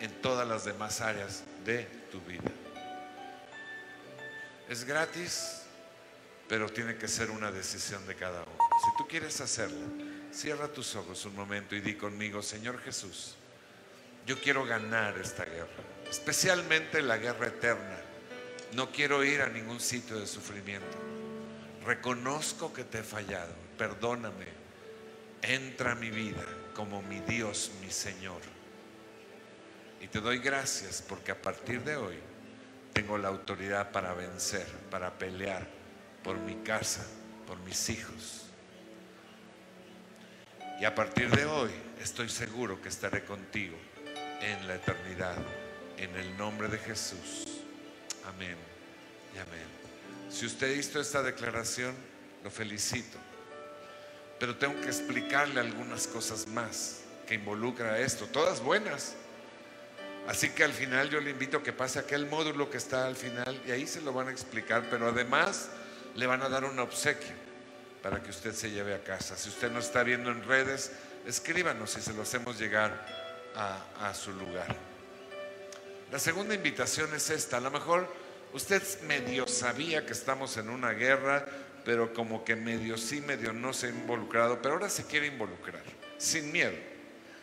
en 0.00 0.10
todas 0.22 0.46
las 0.46 0.64
demás 0.64 1.00
áreas 1.00 1.42
de 1.64 1.84
tu 2.12 2.20
vida. 2.20 2.50
Es 4.68 4.84
gratis, 4.84 5.62
pero 6.48 6.68
tiene 6.68 6.96
que 6.96 7.08
ser 7.08 7.30
una 7.30 7.50
decisión 7.50 8.06
de 8.06 8.14
cada 8.14 8.42
uno. 8.42 8.58
Si 8.84 8.96
tú 8.96 9.08
quieres 9.08 9.40
hacerla, 9.40 9.86
cierra 10.32 10.68
tus 10.68 10.94
ojos 10.94 11.24
un 11.24 11.34
momento 11.34 11.74
y 11.74 11.80
di 11.80 11.94
conmigo, 11.94 12.42
Señor 12.42 12.80
Jesús, 12.80 13.34
yo 14.26 14.40
quiero 14.40 14.66
ganar 14.66 15.16
esta 15.18 15.44
guerra, 15.44 15.84
especialmente 16.10 17.00
la 17.00 17.16
guerra 17.16 17.46
eterna. 17.46 17.96
No 18.72 18.90
quiero 18.90 19.24
ir 19.24 19.40
a 19.40 19.48
ningún 19.48 19.78
sitio 19.78 20.18
de 20.18 20.26
sufrimiento. 20.26 20.98
Reconozco 21.84 22.72
que 22.72 22.82
te 22.82 22.98
he 22.98 23.02
fallado, 23.04 23.54
perdóname, 23.78 24.46
entra 25.42 25.92
a 25.92 25.94
mi 25.94 26.10
vida 26.10 26.44
como 26.74 27.02
mi 27.02 27.20
Dios, 27.20 27.70
mi 27.80 27.90
Señor. 27.92 28.40
Y 30.00 30.08
te 30.08 30.20
doy 30.20 30.40
gracias 30.40 31.02
porque 31.08 31.30
a 31.30 31.40
partir 31.40 31.82
de 31.84 31.94
hoy 31.96 32.18
tengo 32.92 33.18
la 33.18 33.28
autoridad 33.28 33.92
para 33.92 34.12
vencer, 34.12 34.66
para 34.90 35.16
pelear 35.16 35.68
por 36.24 36.36
mi 36.38 36.56
casa, 36.64 37.06
por 37.46 37.58
mis 37.60 37.88
hijos. 37.90 38.46
Y 40.80 40.84
a 40.84 40.94
partir 40.96 41.30
de 41.30 41.46
hoy 41.46 41.70
estoy 42.02 42.28
seguro 42.28 42.82
que 42.82 42.88
estaré 42.88 43.24
contigo 43.24 43.76
en 44.40 44.66
la 44.66 44.76
eternidad, 44.76 45.36
en 45.96 46.14
el 46.16 46.36
nombre 46.36 46.68
de 46.68 46.78
Jesús. 46.78 47.46
Amén 48.26 48.56
y 49.34 49.38
amén. 49.38 49.66
Si 50.30 50.46
usted 50.46 50.74
hizo 50.74 51.00
esta 51.00 51.22
declaración, 51.22 51.94
lo 52.44 52.50
felicito. 52.50 53.18
Pero 54.38 54.56
tengo 54.56 54.80
que 54.80 54.88
explicarle 54.88 55.60
algunas 55.60 56.06
cosas 56.06 56.46
más 56.48 57.00
que 57.26 57.34
involucra 57.34 57.98
esto, 57.98 58.26
todas 58.26 58.60
buenas. 58.60 59.14
Así 60.28 60.50
que 60.50 60.64
al 60.64 60.72
final 60.72 61.08
yo 61.08 61.20
le 61.20 61.30
invito 61.30 61.58
a 61.58 61.62
que 61.62 61.72
pase 61.72 61.98
aquel 61.98 62.26
módulo 62.26 62.68
que 62.68 62.76
está 62.76 63.06
al 63.06 63.16
final 63.16 63.60
y 63.66 63.70
ahí 63.70 63.86
se 63.86 64.00
lo 64.00 64.12
van 64.12 64.28
a 64.28 64.32
explicar, 64.32 64.84
pero 64.90 65.08
además 65.08 65.68
le 66.14 66.26
van 66.26 66.42
a 66.42 66.48
dar 66.48 66.64
un 66.64 66.78
obsequio 66.78 67.46
para 68.02 68.22
que 68.22 68.30
usted 68.30 68.52
se 68.52 68.70
lleve 68.70 68.94
a 68.94 69.02
casa. 69.02 69.36
Si 69.36 69.48
usted 69.48 69.70
no 69.70 69.78
está 69.78 70.02
viendo 70.02 70.30
en 70.30 70.42
redes, 70.44 70.92
escríbanos 71.26 71.96
y 71.96 72.02
se 72.02 72.12
lo 72.12 72.22
hacemos 72.22 72.58
llegar 72.58 73.25
a, 73.56 74.12
su 74.14 74.32
lugar. 74.32 74.74
La 76.10 76.18
segunda 76.18 76.54
invitación 76.54 77.12
es 77.14 77.30
esta. 77.30 77.56
A 77.56 77.60
lo 77.60 77.70
mejor 77.70 78.12
usted 78.52 78.82
medio 79.02 79.46
sabía 79.48 80.04
que 80.06 80.12
estamos 80.12 80.56
en 80.56 80.68
una 80.68 80.92
guerra, 80.92 81.46
pero 81.84 82.12
como 82.12 82.44
que 82.44 82.56
medio 82.56 82.96
sí, 82.96 83.20
medio 83.20 83.52
no 83.52 83.72
se 83.72 83.86
ha 83.86 83.90
involucrado, 83.90 84.60
pero 84.60 84.74
ahora 84.74 84.90
se 84.90 85.06
quiere 85.06 85.26
involucrar, 85.26 85.82
sin 86.18 86.52
miedo, 86.52 86.76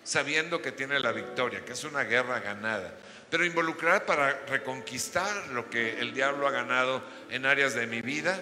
sabiendo 0.04 0.62
que 0.62 0.72
tiene 0.72 1.00
la 1.00 1.12
victoria, 1.12 1.66
que 1.66 1.74
es 1.74 1.84
una 1.84 2.04
guerra 2.04 2.40
ganada, 2.40 2.94
pero 3.30 3.46
involucrar 3.46 4.06
para 4.06 4.46
reconquistar 4.46 5.48
lo 5.48 5.70
que 5.70 6.00
el 6.00 6.14
diablo 6.14 6.48
ha 6.48 6.52
ganado 6.52 7.04
en 7.30 7.46
áreas 7.46 7.74
de 7.74 7.88
mi 7.88 8.02
vida, 8.02 8.40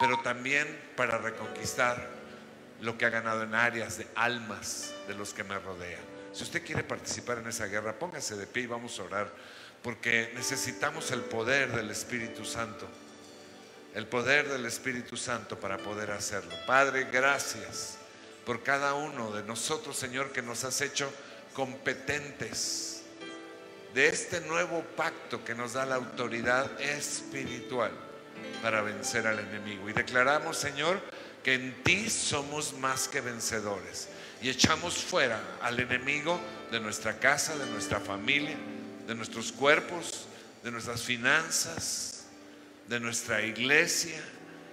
pero 0.00 0.20
también 0.22 0.66
para 0.96 1.18
reconquistar 1.18 2.21
lo 2.82 2.98
que 2.98 3.06
ha 3.06 3.10
ganado 3.10 3.44
en 3.44 3.54
áreas 3.54 3.96
de 3.96 4.06
almas 4.16 4.92
de 5.06 5.14
los 5.14 5.32
que 5.32 5.44
me 5.44 5.58
rodean. 5.58 6.02
Si 6.32 6.42
usted 6.42 6.64
quiere 6.64 6.82
participar 6.82 7.38
en 7.38 7.48
esa 7.48 7.66
guerra, 7.66 7.98
póngase 7.98 8.36
de 8.36 8.46
pie 8.46 8.64
y 8.64 8.66
vamos 8.66 8.98
a 8.98 9.04
orar, 9.04 9.32
porque 9.82 10.32
necesitamos 10.34 11.10
el 11.12 11.20
poder 11.20 11.72
del 11.72 11.90
Espíritu 11.90 12.44
Santo, 12.44 12.88
el 13.94 14.06
poder 14.06 14.48
del 14.48 14.66
Espíritu 14.66 15.16
Santo 15.16 15.58
para 15.58 15.78
poder 15.78 16.10
hacerlo. 16.10 16.52
Padre, 16.66 17.06
gracias 17.12 17.98
por 18.44 18.62
cada 18.62 18.94
uno 18.94 19.30
de 19.30 19.44
nosotros, 19.44 19.96
Señor, 19.96 20.32
que 20.32 20.42
nos 20.42 20.64
has 20.64 20.80
hecho 20.80 21.12
competentes 21.54 23.02
de 23.94 24.08
este 24.08 24.40
nuevo 24.40 24.82
pacto 24.96 25.44
que 25.44 25.54
nos 25.54 25.74
da 25.74 25.86
la 25.86 25.96
autoridad 25.96 26.80
espiritual 26.80 27.92
para 28.62 28.82
vencer 28.82 29.26
al 29.26 29.38
enemigo. 29.38 29.88
Y 29.88 29.92
declaramos, 29.92 30.56
Señor, 30.56 31.00
que 31.42 31.54
en 31.54 31.82
ti 31.82 32.08
somos 32.08 32.74
más 32.74 33.08
que 33.08 33.20
vencedores. 33.20 34.08
Y 34.40 34.48
echamos 34.48 34.94
fuera 34.94 35.40
al 35.60 35.78
enemigo 35.78 36.40
de 36.70 36.80
nuestra 36.80 37.18
casa, 37.18 37.56
de 37.56 37.66
nuestra 37.66 38.00
familia, 38.00 38.56
de 39.06 39.14
nuestros 39.14 39.52
cuerpos, 39.52 40.26
de 40.62 40.70
nuestras 40.70 41.02
finanzas, 41.02 42.24
de 42.88 43.00
nuestra 43.00 43.42
iglesia. 43.42 44.20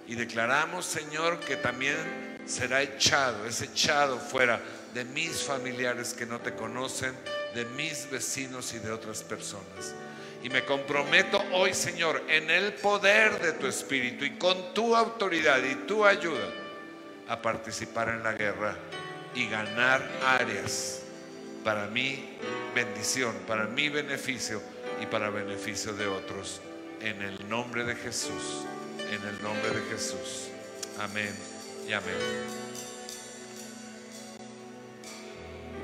Y 0.08 0.16
declaramos, 0.16 0.86
Señor, 0.86 1.40
que 1.40 1.56
también 1.56 1.96
será 2.46 2.82
echado, 2.82 3.46
es 3.46 3.62
echado 3.62 4.20
fuera 4.20 4.60
de 4.94 5.06
mis 5.06 5.44
familiares 5.44 6.14
que 6.14 6.26
no 6.26 6.40
te 6.40 6.56
conocen, 6.56 7.14
de 7.54 7.66
mis 7.66 8.10
vecinos 8.10 8.74
y 8.74 8.80
de 8.80 8.92
otras 8.92 9.22
personas. 9.22 9.94
Y 10.42 10.50
me 10.50 10.64
comprometo 10.64 11.44
hoy, 11.52 11.74
Señor, 11.74 12.24
en 12.30 12.50
el 12.50 12.74
poder 12.74 13.40
de 13.40 13.54
tu 13.54 13.68
Espíritu 13.68 14.24
y 14.24 14.38
con 14.38 14.74
tu 14.74 14.96
autoridad 14.96 15.62
y 15.64 15.76
tu 15.86 16.06
ayuda 16.06 16.48
a 17.28 17.42
participar 17.42 18.10
en 18.10 18.24
la 18.24 18.34
guerra 18.34 18.76
y 19.36 19.48
ganar 19.48 20.02
áreas 20.26 21.02
para 21.64 21.88
mi 21.88 22.38
bendición, 22.74 23.36
para 23.48 23.66
mi 23.66 23.90
beneficio 23.90 24.62
y 25.02 25.06
para 25.06 25.30
beneficio 25.30 25.94
de 25.94 26.08
otros. 26.08 26.62
En 27.02 27.22
el 27.22 27.50
nombre 27.50 27.84
de 27.84 27.96
Jesús, 27.96 28.66
en 28.98 29.28
el 29.28 29.42
nombre 29.44 29.70
de 29.70 29.82
Jesús. 29.90 30.50
Amén 31.00 31.34
y 31.88 31.94
amén. 31.94 32.69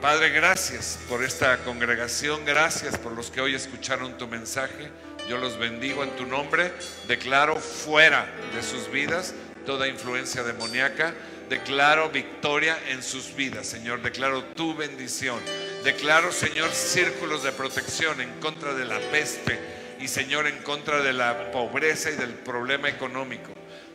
Padre, 0.06 0.30
gracias 0.30 1.00
por 1.10 1.24
esta 1.24 1.58
congregación, 1.64 2.46
gracias 2.46 2.96
por 2.96 3.14
los 3.14 3.32
que 3.32 3.42
hoy 3.42 3.56
escucharon 3.56 4.20
tu 4.20 4.28
mensaje. 4.28 4.92
Yo 5.28 5.40
los 5.40 5.58
bendigo 5.58 6.04
en 6.04 6.16
tu 6.16 6.28
nombre, 6.28 6.72
declaro 7.08 7.56
fuera 7.56 8.32
de 8.54 8.62
sus 8.62 8.92
vidas 8.92 9.34
toda 9.66 9.88
influencia 9.88 10.44
demoníaca, 10.44 11.16
declaro 11.50 12.12
victoria 12.12 12.78
en 12.90 13.02
sus 13.02 13.36
vidas, 13.36 13.66
Señor, 13.66 14.04
declaro 14.04 14.44
tu 14.44 14.76
bendición, 14.76 15.40
declaro, 15.84 16.32
Señor, 16.32 16.70
círculos 16.70 17.42
de 17.42 17.52
protección 17.52 18.22
en 18.22 18.32
contra 18.40 18.76
de 18.76 18.86
la 18.86 19.00
peste 19.10 19.60
y, 20.00 20.08
Señor, 20.08 20.46
en 20.46 20.60
contra 20.60 21.02
de 21.02 21.14
la 21.14 21.50
pobreza 21.50 22.12
y 22.12 22.16
del 22.16 22.36
problema 22.36 22.90
económico. 22.90 23.54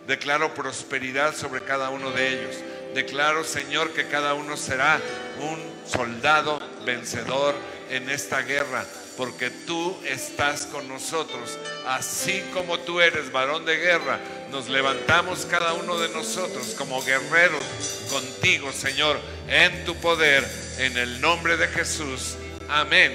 Declaro 0.08 0.54
prosperidad 0.54 1.36
sobre 1.36 1.60
cada 1.60 1.90
uno 1.90 2.10
de 2.10 2.30
ellos. 2.30 2.56
Declaro, 2.96 3.44
Señor, 3.44 3.92
que 3.92 4.08
cada 4.08 4.34
uno 4.34 4.56
será 4.56 5.00
un 5.40 5.58
soldado 5.86 6.60
vencedor 6.84 7.54
en 7.90 8.08
esta 8.08 8.42
guerra, 8.42 8.84
porque 9.16 9.50
tú 9.50 9.96
estás 10.04 10.66
con 10.66 10.88
nosotros. 10.88 11.58
Así 11.86 12.42
como 12.54 12.78
tú 12.78 13.00
eres 13.00 13.32
varón 13.32 13.64
de 13.64 13.76
guerra, 13.76 14.20
nos 14.50 14.68
levantamos 14.68 15.46
cada 15.46 15.72
uno 15.74 15.98
de 15.98 16.08
nosotros 16.10 16.74
como 16.78 17.02
guerreros 17.02 17.62
contigo, 18.10 18.72
Señor, 18.72 19.18
en 19.48 19.84
tu 19.84 19.94
poder, 19.96 20.46
en 20.78 20.96
el 20.96 21.20
nombre 21.20 21.56
de 21.56 21.68
Jesús. 21.68 22.36
Amén 22.68 23.12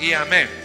y 0.00 0.12
amén. 0.12 0.63